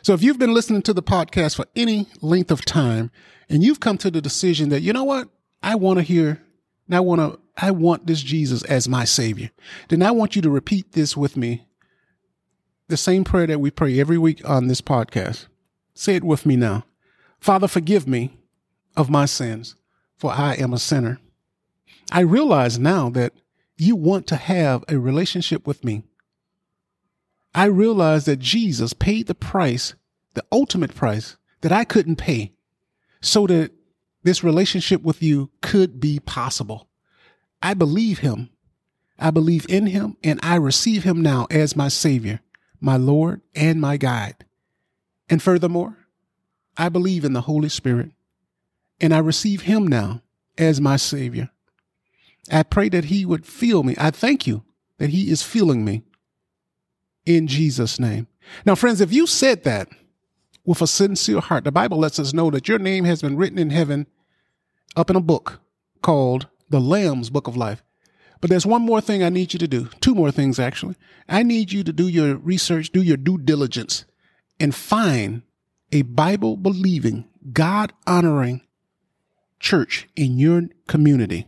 So 0.03 0.13
if 0.13 0.23
you've 0.23 0.39
been 0.39 0.53
listening 0.53 0.81
to 0.83 0.93
the 0.93 1.03
podcast 1.03 1.55
for 1.55 1.65
any 1.75 2.07
length 2.21 2.51
of 2.51 2.65
time 2.65 3.11
and 3.49 3.63
you've 3.63 3.79
come 3.79 3.97
to 3.99 4.11
the 4.11 4.21
decision 4.21 4.69
that, 4.69 4.81
you 4.81 4.93
know 4.93 5.03
what, 5.03 5.29
I 5.61 5.75
want 5.75 5.97
to 5.97 6.03
hear, 6.03 6.41
and 6.87 6.95
I 6.95 6.99
want 6.99 7.21
to, 7.21 7.39
I 7.57 7.71
want 7.71 8.07
this 8.07 8.21
Jesus 8.21 8.63
as 8.63 8.87
my 8.87 9.05
savior, 9.05 9.51
then 9.89 10.01
I 10.01 10.11
want 10.11 10.35
you 10.35 10.41
to 10.41 10.49
repeat 10.49 10.93
this 10.93 11.15
with 11.15 11.37
me. 11.37 11.67
The 12.87 12.97
same 12.97 13.23
prayer 13.23 13.47
that 13.47 13.59
we 13.59 13.71
pray 13.71 13.99
every 13.99 14.17
week 14.17 14.47
on 14.47 14.67
this 14.67 14.81
podcast. 14.81 15.47
Say 15.93 16.15
it 16.15 16.23
with 16.23 16.45
me 16.45 16.55
now. 16.55 16.83
Father, 17.41 17.67
forgive 17.67 18.07
me 18.07 18.37
of 18.95 19.09
my 19.09 19.25
sins, 19.25 19.75
for 20.15 20.31
I 20.31 20.53
am 20.53 20.73
a 20.73 20.79
sinner. 20.79 21.19
I 22.11 22.21
realize 22.21 22.77
now 22.77 23.09
that 23.09 23.33
you 23.77 23.95
want 23.95 24.27
to 24.27 24.35
have 24.35 24.83
a 24.87 24.99
relationship 24.99 25.65
with 25.65 25.83
me. 25.83 26.03
I 27.55 27.65
realize 27.65 28.25
that 28.25 28.39
Jesus 28.39 28.93
paid 28.93 29.25
the 29.25 29.35
price, 29.35 29.95
the 30.35 30.43
ultimate 30.51 30.93
price 30.93 31.35
that 31.61 31.71
I 31.71 31.83
couldn't 31.83 32.17
pay, 32.17 32.53
so 33.21 33.47
that 33.47 33.71
this 34.23 34.43
relationship 34.43 35.01
with 35.01 35.23
you 35.23 35.49
could 35.61 35.99
be 35.99 36.19
possible. 36.19 36.87
I 37.61 37.73
believe 37.73 38.19
him. 38.19 38.49
I 39.17 39.31
believe 39.31 39.65
in 39.67 39.87
him 39.87 40.15
and 40.23 40.39
I 40.43 40.55
receive 40.55 41.03
him 41.03 41.21
now 41.21 41.47
as 41.49 41.75
my 41.75 41.87
savior, 41.87 42.41
my 42.79 42.97
Lord 42.97 43.41
and 43.55 43.81
my 43.81 43.97
guide. 43.97 44.45
And 45.29 45.41
furthermore, 45.41 45.97
I 46.77 46.89
believe 46.89 47.25
in 47.25 47.33
the 47.33 47.41
Holy 47.41 47.69
Spirit 47.69 48.11
and 49.01 49.13
I 49.13 49.17
receive 49.17 49.61
him 49.63 49.87
now 49.87 50.21
as 50.57 50.79
my 50.79 50.95
Savior. 50.95 51.49
I 52.51 52.63
pray 52.63 52.87
that 52.89 53.05
he 53.05 53.25
would 53.25 53.45
feel 53.45 53.83
me. 53.83 53.95
I 53.97 54.11
thank 54.11 54.45
you 54.45 54.63
that 54.99 55.09
he 55.09 55.29
is 55.29 55.41
feeling 55.41 55.83
me 55.83 56.03
in 57.25 57.47
Jesus' 57.47 57.99
name. 57.99 58.27
Now, 58.65 58.75
friends, 58.75 59.01
if 59.01 59.11
you 59.11 59.27
said 59.27 59.63
that 59.63 59.89
with 60.65 60.81
a 60.81 60.87
sincere 60.87 61.39
heart, 61.39 61.63
the 61.63 61.71
Bible 61.71 61.97
lets 61.97 62.19
us 62.19 62.33
know 62.33 62.51
that 62.51 62.67
your 62.67 62.79
name 62.79 63.05
has 63.05 63.21
been 63.21 63.35
written 63.35 63.57
in 63.57 63.71
heaven 63.71 64.07
up 64.95 65.09
in 65.09 65.15
a 65.15 65.21
book 65.21 65.59
called 66.01 66.47
the 66.69 66.79
Lamb's 66.79 67.29
Book 67.29 67.47
of 67.47 67.57
Life. 67.57 67.83
But 68.39 68.49
there's 68.49 68.65
one 68.65 68.81
more 68.81 69.01
thing 69.01 69.23
I 69.23 69.29
need 69.29 69.53
you 69.53 69.59
to 69.59 69.67
do. 69.67 69.89
Two 69.99 70.15
more 70.15 70.31
things, 70.31 70.59
actually. 70.59 70.95
I 71.29 71.43
need 71.43 71.71
you 71.71 71.83
to 71.83 71.93
do 71.93 72.07
your 72.07 72.35
research, 72.35 72.91
do 72.91 73.01
your 73.01 73.17
due 73.17 73.37
diligence, 73.37 74.05
and 74.59 74.73
find 74.73 75.43
a 75.91 76.03
Bible 76.03 76.57
believing, 76.57 77.27
God 77.51 77.93
honoring 78.07 78.61
church 79.59 80.07
in 80.15 80.37
your 80.37 80.63
community. 80.87 81.47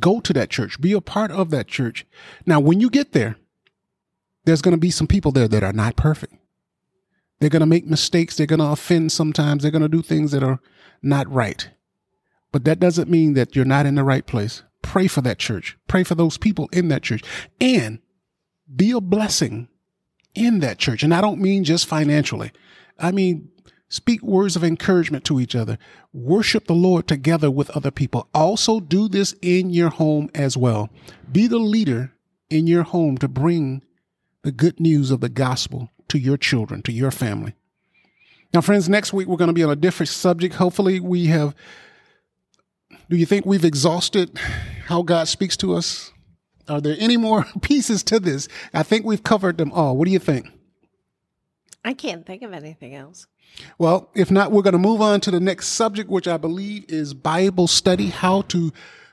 Go 0.00 0.20
to 0.20 0.32
that 0.32 0.50
church, 0.50 0.80
be 0.80 0.92
a 0.92 1.00
part 1.00 1.30
of 1.30 1.50
that 1.50 1.68
church. 1.68 2.04
Now, 2.46 2.60
when 2.60 2.80
you 2.80 2.90
get 2.90 3.12
there, 3.12 3.36
there's 4.44 4.62
going 4.62 4.72
to 4.74 4.78
be 4.78 4.90
some 4.90 5.06
people 5.06 5.32
there 5.32 5.48
that 5.48 5.62
are 5.62 5.72
not 5.72 5.96
perfect. 5.96 6.34
They're 7.40 7.50
going 7.50 7.60
to 7.60 7.66
make 7.66 7.86
mistakes. 7.86 8.36
They're 8.36 8.46
going 8.46 8.60
to 8.60 8.66
offend 8.66 9.12
sometimes. 9.12 9.62
They're 9.62 9.72
going 9.72 9.82
to 9.82 9.88
do 9.88 10.02
things 10.02 10.30
that 10.32 10.42
are 10.42 10.60
not 11.02 11.30
right. 11.30 11.68
But 12.52 12.64
that 12.64 12.80
doesn't 12.80 13.10
mean 13.10 13.34
that 13.34 13.56
you're 13.56 13.64
not 13.64 13.86
in 13.86 13.94
the 13.94 14.04
right 14.04 14.26
place. 14.26 14.62
Pray 14.82 15.06
for 15.06 15.20
that 15.22 15.38
church. 15.38 15.76
Pray 15.88 16.04
for 16.04 16.14
those 16.14 16.38
people 16.38 16.68
in 16.72 16.88
that 16.88 17.02
church 17.02 17.22
and 17.60 17.98
be 18.74 18.92
a 18.92 19.00
blessing 19.00 19.68
in 20.34 20.60
that 20.60 20.78
church. 20.78 21.02
And 21.02 21.14
I 21.14 21.20
don't 21.20 21.40
mean 21.40 21.64
just 21.64 21.86
financially. 21.86 22.52
I 22.98 23.10
mean, 23.10 23.50
speak 23.94 24.20
words 24.22 24.56
of 24.56 24.64
encouragement 24.64 25.24
to 25.24 25.38
each 25.38 25.54
other. 25.54 25.78
Worship 26.12 26.66
the 26.66 26.74
Lord 26.74 27.06
together 27.06 27.48
with 27.48 27.70
other 27.70 27.92
people. 27.92 28.28
Also 28.34 28.80
do 28.80 29.08
this 29.08 29.36
in 29.40 29.70
your 29.70 29.90
home 29.90 30.28
as 30.34 30.56
well. 30.56 30.90
Be 31.30 31.46
the 31.46 31.58
leader 31.58 32.12
in 32.50 32.66
your 32.66 32.82
home 32.82 33.16
to 33.18 33.28
bring 33.28 33.82
the 34.42 34.50
good 34.50 34.80
news 34.80 35.12
of 35.12 35.20
the 35.20 35.28
gospel 35.28 35.90
to 36.08 36.18
your 36.18 36.36
children, 36.36 36.82
to 36.82 36.92
your 36.92 37.12
family. 37.12 37.54
Now, 38.52 38.62
friends, 38.62 38.88
next 38.88 39.12
week 39.12 39.28
we're 39.28 39.36
going 39.36 39.48
to 39.48 39.54
be 39.54 39.62
on 39.62 39.70
a 39.70 39.76
different 39.76 40.08
subject. 40.08 40.56
Hopefully, 40.56 40.98
we 40.98 41.26
have. 41.26 41.54
Do 43.08 43.16
you 43.16 43.26
think 43.26 43.46
we've 43.46 43.64
exhausted 43.64 44.36
how 44.86 45.02
God 45.02 45.28
speaks 45.28 45.56
to 45.58 45.74
us? 45.74 46.12
Are 46.68 46.80
there 46.80 46.96
any 46.98 47.16
more 47.16 47.46
pieces 47.62 48.02
to 48.04 48.18
this? 48.18 48.48
I 48.72 48.82
think 48.82 49.04
we've 49.04 49.22
covered 49.22 49.58
them 49.58 49.70
all. 49.70 49.96
What 49.96 50.06
do 50.06 50.10
you 50.10 50.18
think? 50.18 50.48
I 51.84 51.92
can't 51.92 52.24
think 52.24 52.42
of 52.42 52.52
anything 52.52 52.94
else. 52.94 53.26
Well, 53.78 54.10
if 54.14 54.30
not, 54.30 54.52
we're 54.52 54.62
going 54.62 54.72
to 54.72 54.78
move 54.78 55.00
on 55.00 55.20
to 55.20 55.30
the 55.30 55.40
next 55.40 55.68
subject, 55.68 56.08
which 56.08 56.26
I 56.26 56.38
believe 56.38 56.86
is 56.88 57.14
Bible 57.14 57.66
study, 57.66 58.08
how 58.08 58.42
to 58.42 58.72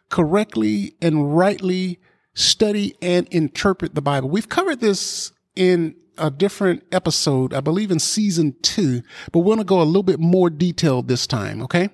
correctly 0.09 0.95
and 1.01 1.37
rightly 1.37 1.99
study 2.33 2.95
and 3.01 3.27
interpret 3.27 3.93
the 3.93 4.01
Bible. 4.01 4.29
We've 4.29 4.49
covered 4.49 4.79
this 4.79 5.31
in 5.55 5.95
a 6.17 6.31
different 6.31 6.83
episode, 6.91 7.53
I 7.53 7.59
believe 7.59 7.91
in 7.91 7.99
season 7.99 8.55
two, 8.61 9.01
but 9.31 9.39
we're 9.39 9.55
going 9.55 9.57
to 9.59 9.63
go 9.63 9.81
a 9.81 9.83
little 9.83 10.03
bit 10.03 10.19
more 10.19 10.49
detailed 10.49 11.07
this 11.07 11.27
time, 11.27 11.61
okay? 11.63 11.89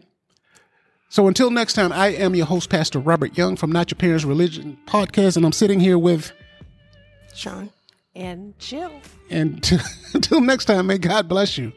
So 1.10 1.28
until 1.28 1.50
next 1.50 1.74
time, 1.74 1.92
I 1.92 2.10
am 2.10 2.36
your 2.36 2.46
host, 2.46 2.70
Pastor 2.70 3.00
Robert 3.00 3.38
Young 3.38 3.56
from 3.56 3.72
Not 3.72 3.90
Your 3.90 3.98
Parents 3.98 4.26
Religion 4.26 4.78
podcast, 4.86 5.38
and 5.38 5.46
I'm 5.46 5.54
sitting 5.54 5.80
here 5.80 5.98
with 5.98 6.34
Sean 7.34 7.70
and 8.18 8.58
Jill. 8.60 8.92
And 9.30 9.64
until 10.14 10.42
next 10.42 10.66
time, 10.66 10.88
may 10.88 10.98
God 10.98 11.30
bless 11.30 11.58
you. 11.58 11.72